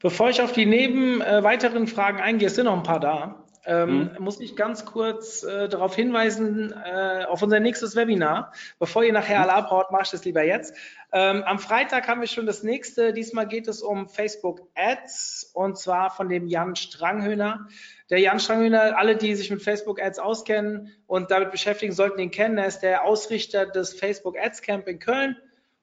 [0.01, 3.41] Bevor ich auf die neben äh, weiteren Fragen eingehe, es sind noch ein paar da,
[3.65, 4.25] ähm, mhm.
[4.25, 8.53] muss ich ganz kurz äh, darauf hinweisen, äh, auf unser nächstes Webinar.
[8.79, 9.43] Bevor ihr nachher mhm.
[9.43, 10.75] alle abhaut, mache ich das lieber jetzt.
[11.13, 13.13] Ähm, am Freitag haben wir schon das nächste.
[13.13, 17.69] Diesmal geht es um Facebook Ads und zwar von dem Jan Stranghöhner.
[18.11, 22.31] Der Jan Stranghöhner, alle, die sich mit Facebook Ads auskennen und damit beschäftigen, sollten ihn
[22.31, 22.59] kennen.
[22.59, 25.37] Er ist der Ausrichter des Facebook Ads Camp in Köln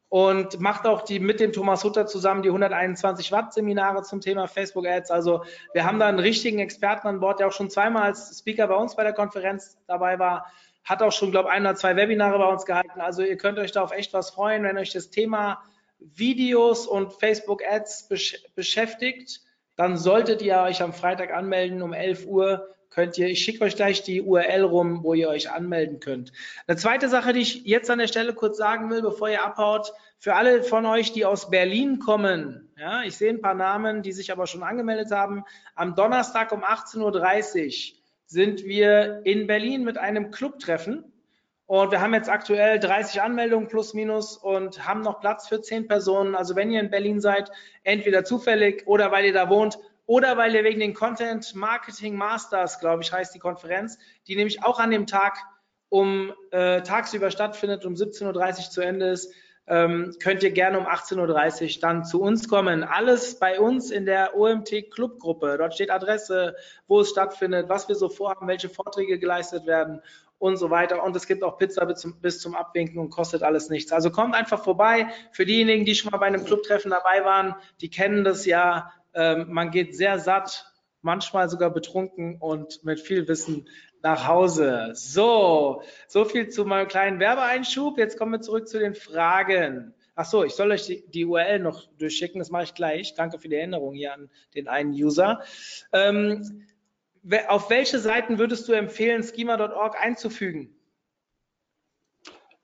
[0.09, 4.47] und macht auch die mit dem Thomas Hutter zusammen die 121 Watt Seminare zum Thema
[4.47, 5.11] Facebook Ads.
[5.11, 5.43] Also
[5.73, 8.75] wir haben da einen richtigen Experten an Bord, der auch schon zweimal als Speaker bei
[8.75, 10.51] uns bei der Konferenz dabei war,
[10.83, 12.99] hat auch schon, glaube ein oder zwei Webinare bei uns gehalten.
[12.99, 15.61] Also ihr könnt euch da auf echt was freuen, wenn euch das Thema
[15.99, 19.41] Videos und Facebook Ads besch beschäftigt,
[19.75, 22.67] dann solltet ihr euch am Freitag anmelden um 11 Uhr
[22.99, 26.33] könnt ihr, ich schicke euch gleich die URL rum, wo ihr euch anmelden könnt.
[26.67, 29.93] Eine zweite Sache, die ich jetzt an der Stelle kurz sagen will, bevor ihr abhaut,
[30.17, 34.11] für alle von euch, die aus Berlin kommen, ja, ich sehe ein paar Namen, die
[34.11, 35.45] sich aber schon angemeldet haben,
[35.75, 41.05] am Donnerstag um 18.30 Uhr sind wir in Berlin mit einem Clubtreffen.
[41.67, 45.87] Und wir haben jetzt aktuell 30 Anmeldungen plus minus und haben noch Platz für 10
[45.87, 46.35] Personen.
[46.35, 47.49] Also wenn ihr in Berlin seid,
[47.83, 49.79] entweder zufällig oder weil ihr da wohnt,
[50.09, 54.63] oder weil ihr wegen den Content Marketing Masters, glaube ich, heißt die Konferenz, die nämlich
[54.63, 55.37] auch an dem Tag
[55.89, 59.31] um äh, tagsüber stattfindet, um 17.30 Uhr zu Ende ist,
[59.67, 62.83] ähm, könnt ihr gerne um 18.30 Uhr dann zu uns kommen.
[62.83, 65.59] Alles bei uns in der OMT Clubgruppe.
[65.59, 66.55] Dort steht Adresse,
[66.87, 70.01] wo es stattfindet, was wir so vorhaben, welche Vorträge geleistet werden
[70.39, 71.03] und so weiter.
[71.03, 73.91] Und es gibt auch Pizza bis zum, bis zum Abwinken und kostet alles nichts.
[73.91, 75.09] Also kommt einfach vorbei.
[75.31, 78.91] Für diejenigen, die schon mal bei einem Clubtreffen dabei waren, die kennen das ja.
[79.13, 83.67] Ähm, man geht sehr satt, manchmal sogar betrunken und mit viel Wissen
[84.01, 84.91] nach Hause.
[84.93, 87.97] So, so viel zu meinem kleinen Werbeeinschub.
[87.97, 89.93] Jetzt kommen wir zurück zu den Fragen.
[90.15, 93.13] Ach so, ich soll euch die, URL noch durchschicken, das mache ich gleich.
[93.15, 95.41] Danke für die Erinnerung hier an den einen User.
[95.93, 96.67] Ähm,
[97.47, 100.75] auf welche Seiten würdest du empfehlen, schema.org einzufügen?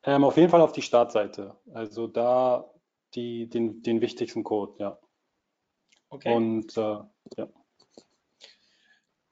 [0.04, 1.56] Ähm, auf jeden Fall auf die Startseite.
[1.74, 2.70] Also da
[3.14, 5.00] die, den, den wichtigsten Code, ja.
[6.10, 6.34] Okay.
[6.34, 6.98] Und äh,
[7.38, 7.48] ja.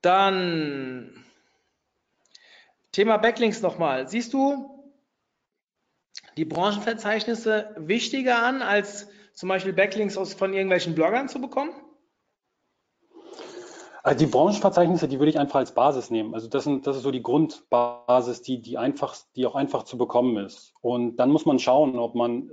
[0.02, 1.24] Dann
[2.92, 4.08] Thema Backlinks nochmal.
[4.08, 4.94] Siehst du
[6.38, 11.72] die Branchenverzeichnisse wichtiger an, als zum Beispiel Backlinks aus, von irgendwelchen Bloggern zu bekommen?
[14.04, 16.34] Also die Branchenverzeichnisse, die würde ich einfach als Basis nehmen.
[16.34, 19.98] Also das, sind, das ist so die Grundbasis, die, die, einfach, die auch einfach zu
[19.98, 20.74] bekommen ist.
[20.82, 22.52] Und dann muss man schauen, ob man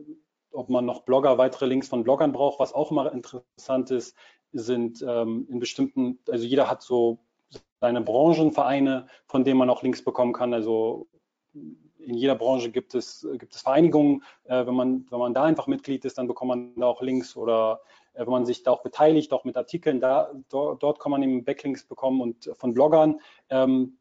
[0.52, 2.60] ob man noch Blogger, weitere Links von Bloggern braucht.
[2.60, 4.16] Was auch immer interessant ist,
[4.52, 7.18] sind ähm, in bestimmten, also jeder hat so
[7.80, 10.52] seine Branchenvereine, von denen man auch Links bekommen kann.
[10.52, 11.08] Also
[11.52, 14.22] in jeder Branche gibt es, gibt es Vereinigungen.
[14.44, 17.36] Äh, wenn, man, wenn man da einfach Mitglied ist, dann bekommt man da auch Links
[17.36, 17.80] oder
[18.14, 21.22] äh, wenn man sich da auch beteiligt, auch mit Artikeln, da, dort, dort kann man
[21.22, 23.20] eben Backlinks bekommen und von Bloggern.
[23.48, 23.96] Ähm,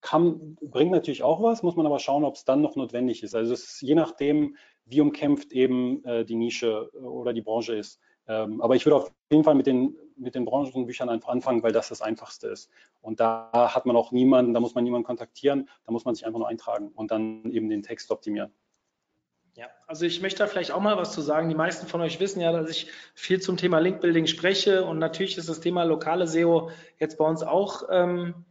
[0.00, 3.36] kann, bringt natürlich auch was, muss man aber schauen, ob es dann noch notwendig ist.
[3.36, 4.56] Also es ist je nachdem,
[4.92, 7.98] wie umkämpft eben äh, die Nische äh, oder die Branche ist.
[8.28, 11.72] Ähm, aber ich würde auf jeden Fall mit den, mit den Branchenbüchern einfach anfangen, weil
[11.72, 12.70] das das Einfachste ist.
[13.00, 16.24] Und da hat man auch niemanden, da muss man niemanden kontaktieren, da muss man sich
[16.24, 18.52] einfach nur eintragen und dann eben den Text optimieren.
[19.54, 21.48] Ja, also ich möchte da vielleicht auch mal was zu sagen.
[21.48, 25.36] Die meisten von euch wissen ja, dass ich viel zum Thema Linkbuilding spreche und natürlich
[25.36, 28.46] ist das Thema lokale SEO jetzt bei uns auch ähm,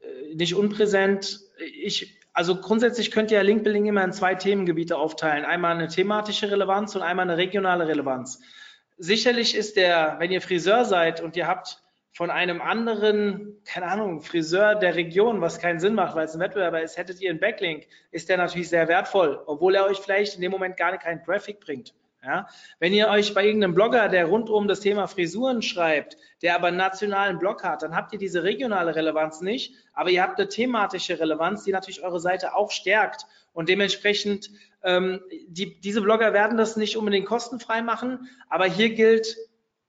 [0.00, 1.40] äh, nicht unpräsent.
[1.58, 5.46] Ich also grundsätzlich könnt ihr Linkbuilding immer in zwei Themengebiete aufteilen.
[5.46, 8.42] Einmal eine thematische Relevanz und einmal eine regionale Relevanz.
[8.98, 11.82] Sicherlich ist der, wenn ihr Friseur seid und ihr habt
[12.12, 16.40] von einem anderen, keine Ahnung, Friseur der Region, was keinen Sinn macht, weil es ein
[16.40, 20.34] Wettbewerber ist, hättet ihr einen Backlink, ist der natürlich sehr wertvoll, obwohl er euch vielleicht
[20.34, 21.94] in dem Moment gar keinen Traffic bringt.
[22.26, 22.48] Ja?
[22.80, 26.66] Wenn ihr euch bei irgendeinem Blogger, der rund um das Thema Frisuren schreibt, der aber
[26.66, 30.48] einen nationalen Blog hat, dann habt ihr diese regionale Relevanz nicht, aber ihr habt eine
[30.48, 33.26] thematische Relevanz, die natürlich eure Seite auch stärkt.
[33.52, 34.50] Und dementsprechend,
[34.82, 39.36] ähm, die, diese Blogger werden das nicht unbedingt kostenfrei machen, aber hier gilt,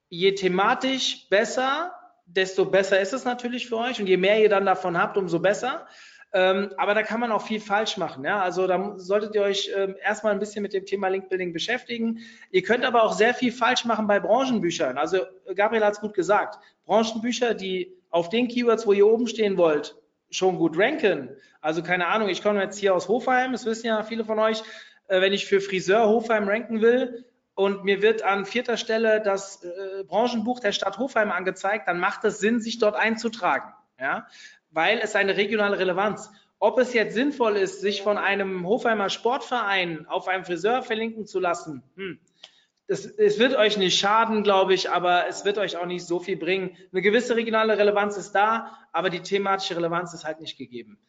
[0.09, 1.91] je thematisch besser,
[2.27, 5.39] desto besser ist es natürlich für euch und je mehr ihr dann davon habt, umso
[5.39, 5.87] besser.
[6.33, 8.23] Ähm, aber da kann man auch viel falsch machen.
[8.25, 8.41] Ja?
[8.41, 12.19] Also da solltet ihr euch ähm, erstmal ein bisschen mit dem Thema Linkbuilding beschäftigen.
[12.51, 14.97] Ihr könnt aber auch sehr viel falsch machen bei Branchenbüchern.
[14.97, 15.21] Also
[15.55, 16.59] Gabriel hat es gut gesagt.
[16.85, 19.95] Branchenbücher, die auf den Keywords, wo ihr oben stehen wollt,
[20.29, 21.29] schon gut ranken.
[21.61, 24.63] Also keine Ahnung, ich komme jetzt hier aus Hofheim, das wissen ja viele von euch,
[25.07, 27.25] äh, wenn ich für Friseur Hofheim ranken will,
[27.57, 32.23] und mir wird an vierter Stelle das äh, Branchenbuch der Stadt Hofheim angezeigt, dann macht
[32.23, 33.73] es Sinn, sich dort einzutragen.
[33.99, 34.27] Ja?
[34.77, 36.29] Weil es eine regionale Relevanz.
[36.59, 41.39] Ob es jetzt sinnvoll ist, sich von einem Hofheimer Sportverein auf einem Friseur verlinken zu
[41.39, 42.19] lassen, hm,
[42.87, 46.19] das, es wird euch nicht schaden, glaube ich, aber es wird euch auch nicht so
[46.19, 46.77] viel bringen.
[46.91, 50.99] Eine gewisse regionale Relevanz ist da, aber die thematische Relevanz ist halt nicht gegeben.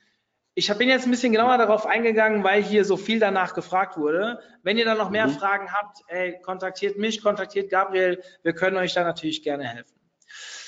[0.54, 4.40] Ich bin jetzt ein bisschen genauer darauf eingegangen, weil hier so viel danach gefragt wurde.
[4.62, 5.32] Wenn ihr da noch mehr mhm.
[5.32, 8.22] Fragen habt, ey, kontaktiert mich, kontaktiert Gabriel.
[8.42, 9.97] Wir können euch da natürlich gerne helfen.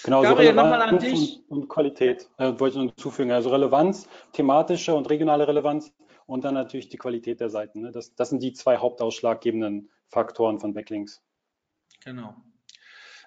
[0.05, 1.05] Genau, Gabriel, so Relevanz
[1.48, 3.32] und, und, Qualität äh, wollte ich noch hinzufügen.
[3.32, 5.92] Also Relevanz, thematische und regionale Relevanz
[6.26, 7.80] und dann natürlich die Qualität der Seiten.
[7.82, 7.90] Ne?
[7.90, 11.22] Das, das sind die zwei hauptausschlaggebenden Faktoren von Backlinks.
[12.05, 12.34] Genau.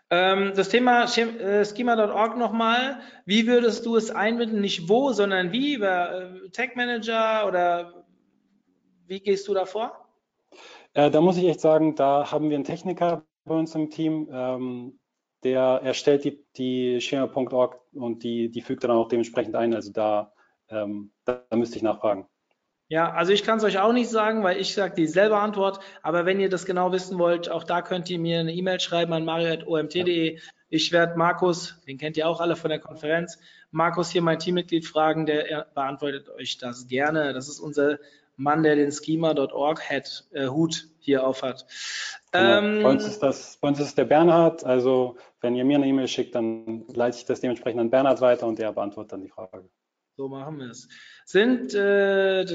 [0.09, 2.99] Ähm, das Thema äh, Schema.org nochmal.
[3.25, 4.61] Wie würdest du es einbinden?
[4.61, 5.75] Nicht wo, sondern wie?
[5.75, 8.05] Über äh, Tech Manager oder
[9.07, 10.07] wie gehst du da vor?
[10.93, 14.29] Äh, da muss ich echt sagen, da haben wir einen Techniker bei uns im Team,
[14.31, 14.99] ähm,
[15.43, 19.73] der erstellt die, die Schema.org und die, die fügt dann auch dementsprechend ein.
[19.73, 20.33] Also da,
[20.69, 22.27] ähm, da, da müsste ich nachfragen.
[22.89, 25.79] Ja, also ich kann es euch auch nicht sagen, weil ich sage dieselbe Antwort.
[26.01, 29.13] Aber wenn ihr das genau wissen wollt, auch da könnt ihr mir eine E-Mail schreiben
[29.13, 30.39] an mario.omt.de.
[30.69, 33.39] Ich werde Markus, den kennt ihr auch alle von der Konferenz,
[33.73, 37.33] Markus hier mein Teammitglied fragen, der beantwortet euch das gerne.
[37.33, 37.97] Das ist unser
[38.43, 41.65] Mann, der den Schema.org hat, äh, Hut hier auf hat.
[42.31, 42.59] Genau.
[42.59, 44.63] Ähm, bei, uns ist das, bei uns ist der Bernhard.
[44.63, 48.47] Also wenn ihr mir eine E-Mail schickt, dann leite ich das dementsprechend an Bernhard weiter
[48.47, 49.69] und der beantwortet dann die Frage.
[50.15, 50.87] So machen wir es.
[51.25, 52.45] Sind, äh,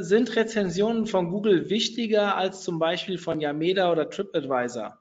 [0.00, 4.98] sind Rezensionen von Google wichtiger als zum Beispiel von Yameda oder TripAdvisor?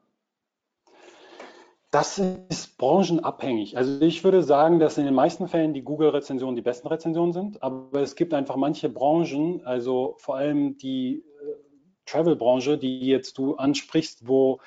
[1.93, 3.77] Das ist branchenabhängig.
[3.77, 7.61] Also ich würde sagen, dass in den meisten Fällen die Google-Rezensionen die besten Rezensionen sind,
[7.61, 11.23] aber es gibt einfach manche Branchen, also vor allem die äh,
[12.07, 14.59] Travel-Branche, die jetzt du ansprichst, wo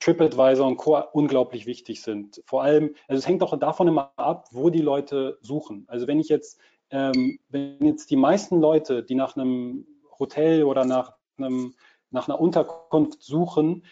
[0.00, 1.00] TripAdvisor und Co.
[1.12, 2.42] unglaublich wichtig sind.
[2.46, 5.84] Vor allem, also es hängt auch davon immer ab, wo die Leute suchen.
[5.86, 6.58] Also wenn ich jetzt
[6.90, 9.86] ähm, wenn jetzt die meisten Leute, die nach einem
[10.18, 11.74] Hotel oder nach, einem,
[12.10, 13.84] nach einer Unterkunft suchen,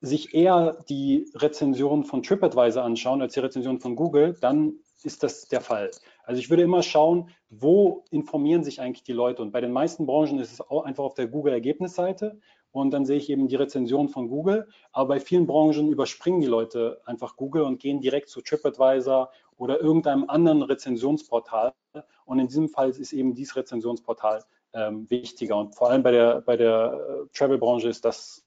[0.00, 5.48] sich eher die Rezension von TripAdvisor anschauen als die Rezension von Google, dann ist das
[5.48, 5.90] der Fall.
[6.24, 9.42] Also ich würde immer schauen, wo informieren sich eigentlich die Leute.
[9.42, 12.38] Und bei den meisten Branchen ist es auch einfach auf der Google-Ergebnisseite
[12.70, 14.68] und dann sehe ich eben die Rezension von Google.
[14.92, 19.80] Aber bei vielen Branchen überspringen die Leute einfach Google und gehen direkt zu TripAdvisor oder
[19.80, 21.72] irgendeinem anderen Rezensionsportal.
[22.24, 24.44] Und in diesem Fall ist eben dieses Rezensionsportal
[24.74, 25.56] ähm, wichtiger.
[25.56, 28.44] Und vor allem bei der, bei der äh, Travel-Branche ist das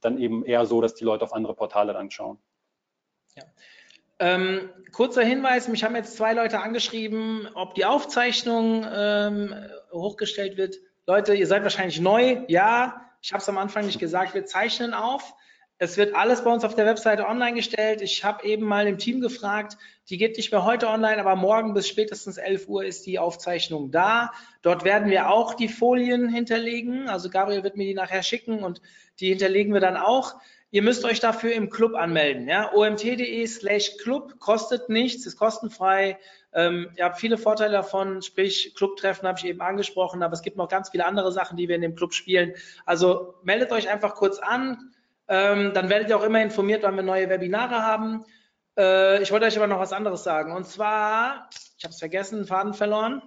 [0.00, 2.38] dann eben eher so, dass die Leute auf andere Portale dann schauen.
[3.34, 3.42] Ja.
[4.18, 9.54] Ähm, kurzer Hinweis, mich haben jetzt zwei Leute angeschrieben, ob die Aufzeichnung ähm,
[9.92, 10.76] hochgestellt wird.
[11.06, 12.44] Leute, ihr seid wahrscheinlich neu.
[12.48, 15.34] Ja, ich habe es am Anfang nicht gesagt, wir zeichnen auf.
[15.78, 18.00] Es wird alles bei uns auf der Webseite online gestellt.
[18.00, 19.76] Ich habe eben mal im Team gefragt,
[20.08, 23.90] die geht nicht mehr heute online, aber morgen bis spätestens 11 Uhr ist die Aufzeichnung
[23.90, 24.32] da.
[24.62, 27.10] Dort werden wir auch die Folien hinterlegen.
[27.10, 28.80] Also Gabriel wird mir die nachher schicken und
[29.20, 30.36] die hinterlegen wir dann auch.
[30.70, 32.48] Ihr müsst euch dafür im Club anmelden.
[32.48, 32.72] Ja?
[32.72, 36.18] omt.de slash Club kostet nichts, ist kostenfrei.
[36.54, 40.56] Ähm, ihr habt viele Vorteile davon, sprich Clubtreffen habe ich eben angesprochen, aber es gibt
[40.56, 42.54] noch ganz viele andere Sachen, die wir in dem Club spielen.
[42.86, 44.94] Also meldet euch einfach kurz an,
[45.28, 48.24] ähm, dann werdet ihr auch immer informiert, wann wir neue Webinare haben.
[48.78, 50.52] Äh, ich wollte euch aber noch was anderes sagen.
[50.52, 51.48] Und zwar,
[51.78, 53.22] ich habe es vergessen, Faden verloren.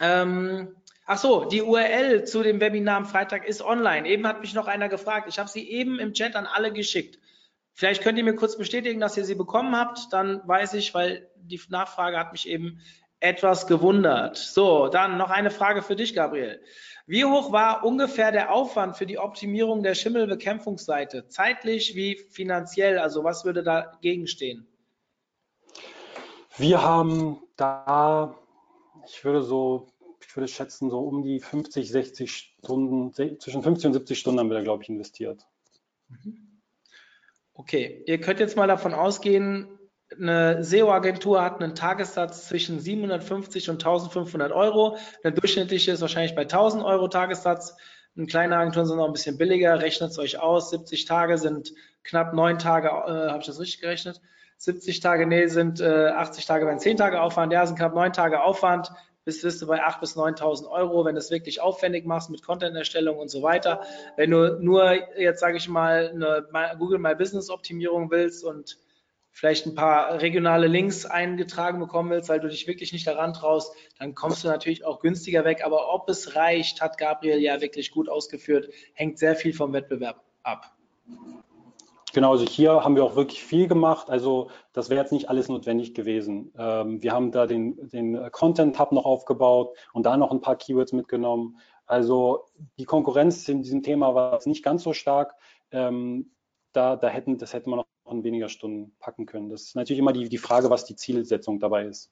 [0.00, 0.76] Ähm,
[1.06, 4.08] ach so, die URL zu dem Webinar am Freitag ist online.
[4.08, 5.28] Eben hat mich noch einer gefragt.
[5.28, 7.18] Ich habe sie eben im Chat an alle geschickt.
[7.72, 10.12] Vielleicht könnt ihr mir kurz bestätigen, dass ihr sie bekommen habt.
[10.12, 12.80] Dann weiß ich, weil die Nachfrage hat mich eben
[13.20, 14.36] etwas gewundert.
[14.36, 16.60] So, dann noch eine Frage für dich, Gabriel.
[17.06, 21.28] Wie hoch war ungefähr der Aufwand für die Optimierung der Schimmelbekämpfungsseite?
[21.28, 22.98] Zeitlich wie finanziell?
[22.98, 24.66] Also was würde dagegen stehen?
[26.56, 28.38] Wir haben da,
[29.06, 29.88] ich würde so,
[30.20, 34.50] ich würde schätzen, so um die 50, 60 Stunden, zwischen 50 und 70 Stunden haben
[34.50, 35.46] wir da, glaube ich, investiert.
[36.08, 36.60] Mhm.
[37.54, 39.79] Okay, ihr könnt jetzt mal davon ausgehen,
[40.18, 44.96] eine SEO-Agentur hat einen Tagessatz zwischen 750 und 1500 Euro.
[45.22, 47.76] Eine durchschnittliche ist wahrscheinlich bei 1000 Euro Tagessatz.
[48.16, 49.80] Eine kleine Agenturen sind noch ein bisschen billiger.
[49.80, 50.70] Rechnet es euch aus.
[50.70, 52.88] 70 Tage sind knapp neun Tage.
[52.88, 54.20] Äh, Habe ich das richtig gerechnet?
[54.56, 57.52] 70 Tage, nee, sind äh, 80 Tage bei 10 Tage Aufwand.
[57.52, 58.92] Ja, sind knapp neun Tage Aufwand
[59.24, 62.42] bist, bist du bei 8.000 bis 9.000 Euro, wenn du es wirklich aufwendig machst mit
[62.42, 63.82] Content-Erstellung und so weiter.
[64.16, 68.78] Wenn du nur jetzt, sage ich mal, eine Google My Business Optimierung willst und
[69.32, 73.74] vielleicht ein paar regionale Links eingetragen bekommen willst, weil du dich wirklich nicht daran traust,
[73.98, 75.64] dann kommst du natürlich auch günstiger weg.
[75.64, 80.22] Aber ob es reicht, hat Gabriel ja wirklich gut ausgeführt, hängt sehr viel vom Wettbewerb
[80.42, 80.74] ab.
[82.12, 84.10] Genau, also hier haben wir auch wirklich viel gemacht.
[84.10, 86.52] Also das wäre jetzt nicht alles notwendig gewesen.
[86.58, 90.92] Ähm, wir haben da den, den Content-Hub noch aufgebaut und da noch ein paar Keywords
[90.92, 91.58] mitgenommen.
[91.86, 92.46] Also
[92.78, 95.34] die Konkurrenz in diesem Thema war jetzt nicht ganz so stark.
[95.70, 96.32] Ähm,
[96.72, 99.48] da, da hätten, das hätte man noch in weniger Stunden packen können.
[99.48, 102.10] Das ist natürlich immer die, die Frage, was die Zielsetzung dabei ist.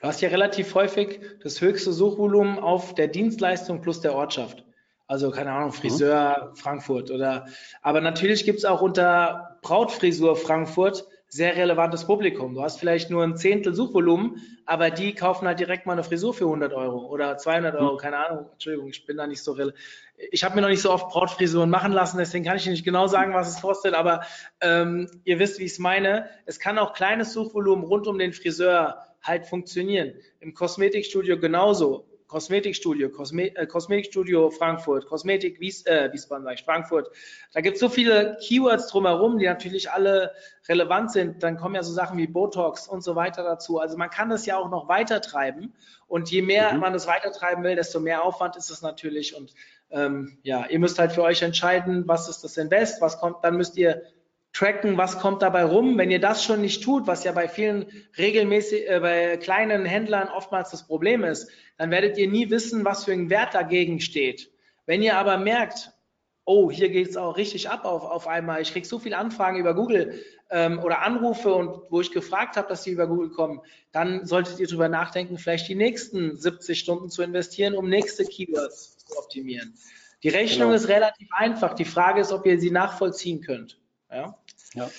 [0.00, 4.64] Du hast ja relativ häufig das höchste Suchvolumen auf der Dienstleistung plus der Ortschaft.
[5.08, 6.56] Also keine Ahnung, Friseur mhm.
[6.56, 7.46] Frankfurt oder
[7.82, 12.54] aber natürlich gibt es auch unter Brautfrisur Frankfurt sehr relevantes Publikum.
[12.54, 16.32] Du hast vielleicht nur ein Zehntel Suchvolumen, aber die kaufen halt direkt mal eine Frisur
[16.32, 17.98] für 100 Euro oder 200 Euro, hm.
[17.98, 18.46] keine Ahnung.
[18.52, 19.56] Entschuldigung, ich bin da nicht so
[20.30, 23.06] Ich habe mir noch nicht so oft Brautfrisuren machen lassen, deswegen kann ich nicht genau
[23.06, 24.22] sagen, was es kostet, aber
[24.60, 26.30] ähm, ihr wisst, wie ich es meine.
[26.46, 30.14] Es kann auch kleines Suchvolumen rund um den Friseur halt funktionieren.
[30.40, 32.06] Im Kosmetikstudio genauso.
[32.28, 37.10] Kosmetikstudio, Kosme äh, Kosmetikstudio Frankfurt, Kosmetik Wies, äh, Wiesbaden, Frankfurt.
[37.52, 40.32] Da gibt es so viele Keywords drumherum, die natürlich alle
[40.68, 41.42] relevant sind.
[41.42, 43.78] Dann kommen ja so Sachen wie Botox und so weiter dazu.
[43.78, 45.72] Also man kann das ja auch noch weiter treiben.
[46.06, 46.80] Und je mehr mhm.
[46.80, 49.34] man das weitertreiben will, desto mehr Aufwand ist es natürlich.
[49.34, 49.54] Und
[49.90, 53.56] ähm, ja, ihr müsst halt für euch entscheiden, was ist das Invest, was kommt, dann
[53.56, 54.02] müsst ihr
[54.58, 55.96] tracken, was kommt dabei rum.
[55.98, 57.86] Wenn ihr das schon nicht tut, was ja bei vielen
[58.16, 63.04] regelmäßig, äh, bei kleinen Händlern oftmals das Problem ist, dann werdet ihr nie wissen, was
[63.04, 64.50] für ein Wert dagegen steht.
[64.84, 65.92] Wenn ihr aber merkt,
[66.44, 69.58] oh, hier geht es auch richtig ab auf, auf einmal, ich kriege so viele Anfragen
[69.58, 73.60] über Google ähm, oder Anrufe und wo ich gefragt habe, dass sie über Google kommen,
[73.92, 78.96] dann solltet ihr darüber nachdenken, vielleicht die nächsten 70 Stunden zu investieren, um nächste Keywords
[78.96, 79.74] zu optimieren.
[80.24, 80.82] Die Rechnung genau.
[80.82, 81.74] ist relativ einfach.
[81.74, 83.78] Die Frage ist, ob ihr sie nachvollziehen könnt.
[84.10, 84.36] Ja?
[84.74, 84.90] Ja.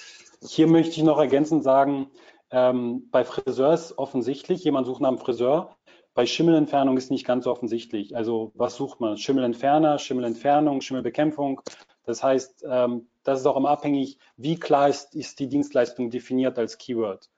[0.41, 2.09] Hier möchte ich noch ergänzend sagen,
[2.51, 5.77] ähm, bei Friseurs offensichtlich, jemand sucht nach einem Friseur.
[6.13, 8.15] Bei Schimmelentfernung ist nicht ganz offensichtlich.
[8.15, 9.17] Also was sucht man?
[9.17, 11.61] Schimmelentferner, Schimmelentfernung, Schimmelbekämpfung.
[12.03, 16.57] Das heißt, ähm, das ist auch immer abhängig, wie klar ist, ist die Dienstleistung definiert
[16.57, 17.29] als Keyword.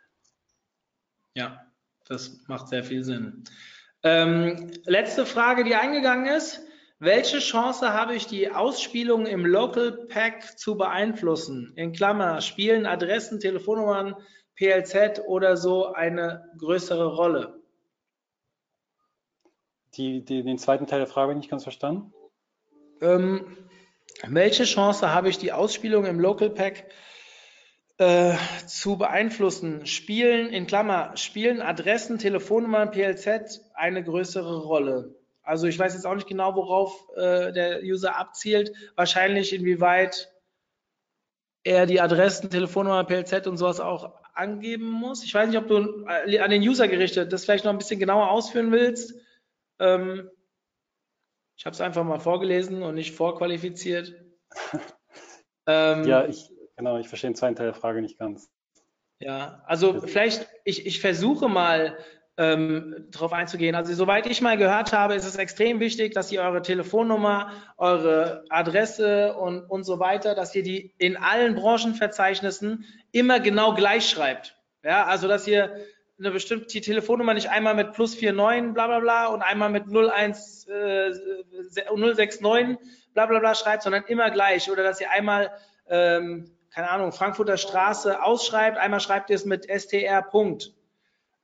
[1.34, 1.66] Ja,
[2.08, 3.44] das macht sehr viel Sinn.
[4.04, 6.62] Ähm, letzte Frage, die eingegangen ist.
[7.04, 11.74] Welche Chance habe ich, die Ausspielung im Local Pack zu beeinflussen?
[11.76, 14.16] In Klammer, spielen Adressen, Telefonnummern,
[14.56, 17.60] PLZ oder so eine größere Rolle?
[19.96, 22.14] Die, die, den zweiten Teil der Frage habe ich nicht ganz verstanden.
[23.02, 23.58] Ähm,
[24.28, 26.86] welche Chance habe ich, die Ausspielung im Local Pack
[27.98, 28.36] äh,
[28.68, 29.88] zu beeinflussen?
[29.88, 35.16] Spielen, in Klammer, spielen Adressen, Telefonnummern, PLZ eine größere Rolle?
[35.44, 38.72] Also ich weiß jetzt auch nicht genau, worauf äh, der User abzielt.
[38.96, 40.32] Wahrscheinlich inwieweit
[41.64, 45.24] er die Adressen, Telefonnummer, PLZ und sowas auch angeben muss.
[45.24, 48.32] Ich weiß nicht, ob du an den User gerichtet das vielleicht noch ein bisschen genauer
[48.32, 49.14] ausführen willst.
[49.80, 50.30] Ähm,
[51.58, 54.16] ich habe es einfach mal vorgelesen und nicht vorqualifiziert.
[55.68, 58.52] ähm, ja, ich, genau, ich verstehe den zweiten Teil der Frage nicht ganz.
[59.20, 61.98] Ja, also vielleicht, ich, ich versuche mal
[62.42, 63.76] ähm, darauf einzugehen.
[63.76, 68.46] Also soweit ich mal gehört habe, ist es extrem wichtig, dass ihr eure Telefonnummer, eure
[68.50, 74.56] Adresse und, und so weiter, dass ihr die in allen Branchenverzeichnissen immer genau gleich schreibt.
[74.84, 75.76] Ja, also dass ihr
[76.18, 80.68] eine bestimmte Telefonnummer nicht einmal mit plus 49 bla bla bla und einmal mit 01
[80.68, 81.12] äh,
[81.96, 82.78] 069
[83.14, 84.72] bla bla bla schreibt, sondern immer gleich.
[84.72, 85.52] Oder dass ihr einmal,
[85.88, 90.24] ähm, keine Ahnung, Frankfurter Straße ausschreibt, einmal schreibt ihr es mit str.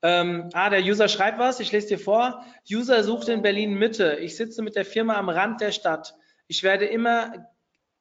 [0.03, 2.45] Ähm, ah, der User schreibt was, ich lese dir vor.
[2.71, 4.17] User sucht in Berlin Mitte.
[4.17, 6.15] Ich sitze mit der Firma am Rand der Stadt.
[6.47, 7.47] Ich werde immer,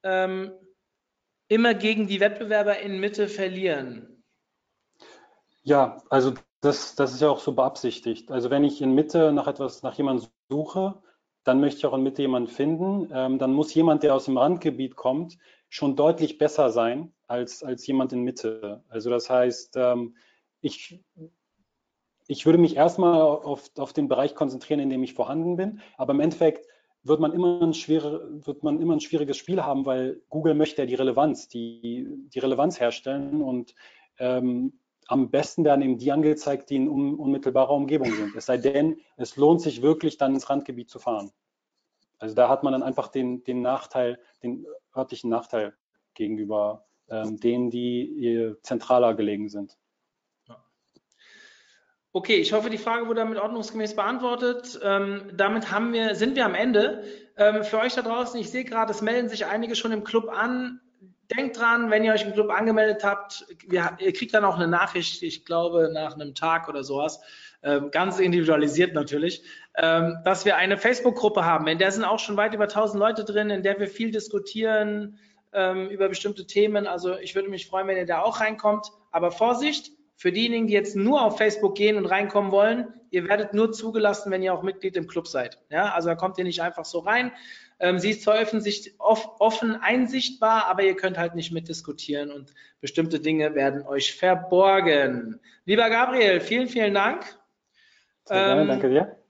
[0.03, 0.53] ähm,
[1.49, 4.23] immer gegen die Wettbewerber in Mitte verlieren.
[5.63, 8.31] Ja, also das, das ist ja auch so beabsichtigt.
[8.31, 11.03] Also wenn ich in Mitte nach etwas, nach jemandem suche,
[11.45, 13.09] dann möchte ich auch in Mitte jemanden finden.
[13.13, 15.39] Ähm, dann muss jemand, der aus dem Randgebiet kommt,
[15.69, 18.85] schon deutlich besser sein als, als jemand in Mitte.
[18.89, 20.17] Also das heißt, ähm,
[20.61, 21.03] ich
[22.29, 25.81] ich würde mich erstmal auf, auf den Bereich konzentrieren, in dem ich vorhanden bin.
[25.97, 26.67] Aber im Endeffekt
[27.03, 30.83] wird man immer ein, schwere, wird man immer ein schwieriges Spiel haben, weil Google möchte
[30.83, 33.75] ja die Relevanz, die, die Relevanz herstellen und
[34.19, 38.35] ähm, am besten werden eben die angezeigt, die in un, unmittelbarer Umgebung sind.
[38.35, 41.31] Es sei denn, es lohnt sich wirklich dann ins Randgebiet zu fahren.
[42.19, 44.67] Also da hat man dann einfach den, den Nachteil, den
[44.97, 45.75] örtlichen Nachteil
[46.15, 49.79] gegenüber ähm, denen, die zentraler gelegen sind.
[52.17, 54.81] Okay, ich hoffe, die Frage wurde damit ordnungsgemäß beantwortet.
[54.83, 57.05] Ähm, damit haben wir, sind wir am Ende.
[57.37, 60.31] Ähm, für euch da draußen, ich sehe gerade, es melden sich einige schon im Club
[60.31, 60.81] an.
[61.37, 64.67] Denkt dran, wenn ihr euch im Club angemeldet habt, wir, ihr kriegt dann auch eine
[64.67, 67.21] Nachricht, ich glaube, nach einem Tag oder sowas,
[67.63, 69.43] ähm, ganz individualisiert natürlich,
[69.77, 71.67] ähm, dass wir eine Facebook-Gruppe haben.
[71.67, 75.19] In der sind auch schon weit über 1000 Leute drin, in der wir viel diskutieren
[75.53, 76.87] ähm, über bestimmte Themen.
[76.87, 78.91] Also ich würde mich freuen, wenn ihr da auch reinkommt.
[79.11, 83.55] Aber Vorsicht, für diejenigen, die jetzt nur auf Facebook gehen und reinkommen wollen, ihr werdet
[83.55, 85.59] nur zugelassen, wenn ihr auch Mitglied im Club seid.
[85.71, 87.33] Ja, also da kommt ihr nicht einfach so rein.
[87.79, 88.39] Ähm, sie ist zwar
[88.99, 95.39] offen einsichtbar, aber ihr könnt halt nicht mitdiskutieren und bestimmte Dinge werden euch verborgen.
[95.67, 97.25] Lieber Gabriel, vielen, vielen Dank.
[98.25, 99.26] Sehr gerne, ähm, danke dir.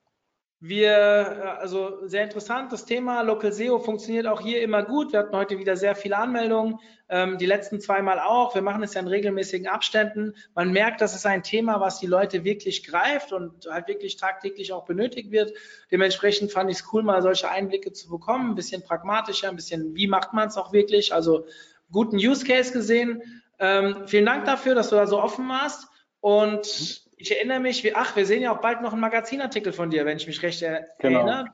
[0.69, 5.13] Wir, äh, also sehr interessant, das Thema Local SEO funktioniert auch hier immer gut.
[5.13, 8.55] Wir hatten heute wieder sehr viele Anmeldungen, ähm, die letzten zweimal auch.
[8.55, 10.35] Wir machen es ja in regelmäßigen Abständen.
[10.55, 14.73] Man merkt, das ist ein Thema, was die Leute wirklich greift und halt wirklich tagtäglich
[14.73, 15.53] auch benötigt wird.
[15.91, 19.95] Dementsprechend fand ich es cool, mal solche Einblicke zu bekommen, ein bisschen pragmatischer, ein bisschen,
[19.95, 21.15] wie macht man es auch wirklich?
[21.15, 21.47] Also
[21.93, 23.23] guten Use Case gesehen.
[23.59, 25.89] Ähm, vielen Dank dafür, dass du da so offen warst.
[26.21, 29.91] Und ich erinnere mich, wie, ach, wir sehen ja auch bald noch einen Magazinartikel von
[29.91, 30.65] dir, wenn ich mich recht
[30.99, 31.19] genau.
[31.21, 31.47] erinnere.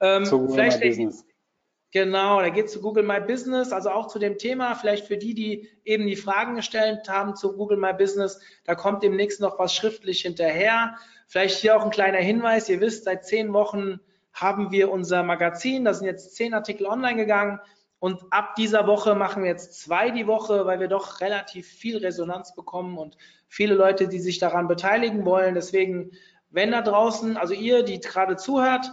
[0.00, 1.24] Ähm, zu Google My Business.
[1.94, 5.16] Genau, da geht es zu Google My Business, also auch zu dem Thema, vielleicht für
[5.16, 9.60] die, die eben die Fragen gestellt haben zu Google My Business, da kommt demnächst noch
[9.60, 10.96] was schriftlich hinterher.
[11.28, 14.00] Vielleicht hier auch ein kleiner Hinweis, ihr wisst, seit zehn Wochen
[14.32, 17.60] haben wir unser Magazin, da sind jetzt zehn Artikel online gegangen.
[18.00, 21.98] Und ab dieser Woche machen wir jetzt zwei die Woche, weil wir doch relativ viel
[21.98, 23.16] Resonanz bekommen und
[23.54, 25.54] viele Leute, die sich daran beteiligen wollen.
[25.54, 26.10] Deswegen,
[26.50, 28.90] wenn da draußen, also ihr, die gerade zuhört,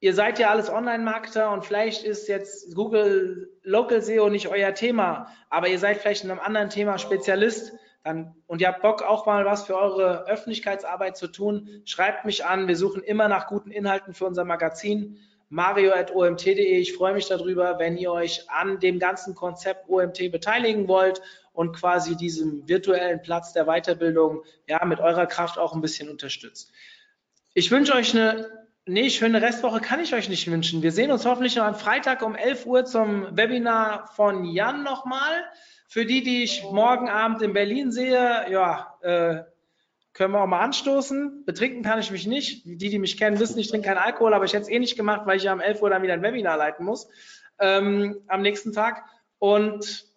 [0.00, 5.28] ihr seid ja alles Online-Marketer und vielleicht ist jetzt Google Local SEO nicht euer Thema,
[5.48, 7.72] aber ihr seid vielleicht in einem anderen Thema Spezialist
[8.02, 12.44] dann, und ihr habt Bock auch mal was für eure Öffentlichkeitsarbeit zu tun, schreibt mich
[12.44, 12.66] an.
[12.66, 15.18] Wir suchen immer nach guten Inhalten für unser Magazin
[15.50, 16.78] mario.omt.de.
[16.78, 21.22] Ich freue mich darüber, wenn ihr euch an dem ganzen Konzept OMT beteiligen wollt
[21.58, 26.70] und quasi diesem virtuellen Platz der Weiterbildung ja mit eurer Kraft auch ein bisschen unterstützt.
[27.52, 28.46] Ich wünsche euch eine
[28.90, 30.82] Nee, schöne Restwoche kann ich euch nicht wünschen.
[30.82, 35.44] Wir sehen uns hoffentlich noch am Freitag um 11 Uhr zum Webinar von Jan nochmal.
[35.88, 39.42] Für die, die ich morgen Abend in Berlin sehe, ja, äh,
[40.14, 41.44] können wir auch mal anstoßen.
[41.44, 42.64] Betrinken kann ich mich nicht.
[42.64, 44.96] Die, die mich kennen, wissen, ich trinke keinen Alkohol, aber ich hätte es eh nicht
[44.96, 47.08] gemacht, weil ich ja um 11 Uhr dann wieder ein Webinar leiten muss
[47.58, 49.04] ähm, am nächsten Tag.
[49.38, 50.07] Und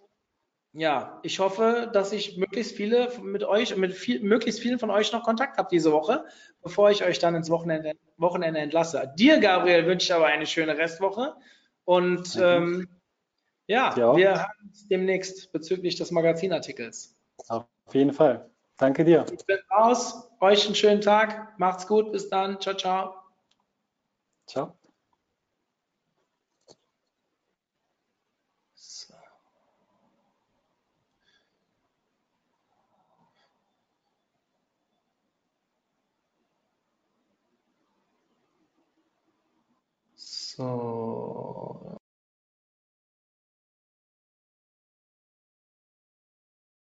[0.74, 5.12] ja, ich hoffe, dass ich möglichst viele mit euch, mit viel, möglichst vielen von euch
[5.12, 6.26] noch Kontakt habe diese Woche,
[6.62, 9.14] bevor ich euch dann ins Wochenende, Wochenende entlasse.
[9.18, 11.36] Dir, Gabriel, wünsche ich aber eine schöne Restwoche.
[11.84, 12.88] Und ähm,
[13.68, 17.18] ja, ja, wir hören uns demnächst bezüglich des Magazinartikels.
[17.50, 18.50] Auf jeden Fall.
[18.78, 19.26] Danke dir.
[19.32, 20.30] Ich bin raus.
[20.40, 21.60] Euch einen schönen Tag.
[21.60, 22.12] Macht's gut.
[22.12, 22.60] Bis dann.
[22.62, 23.16] Ciao, ciao.
[24.48, 24.81] Ciao.
[40.62, 41.71] So.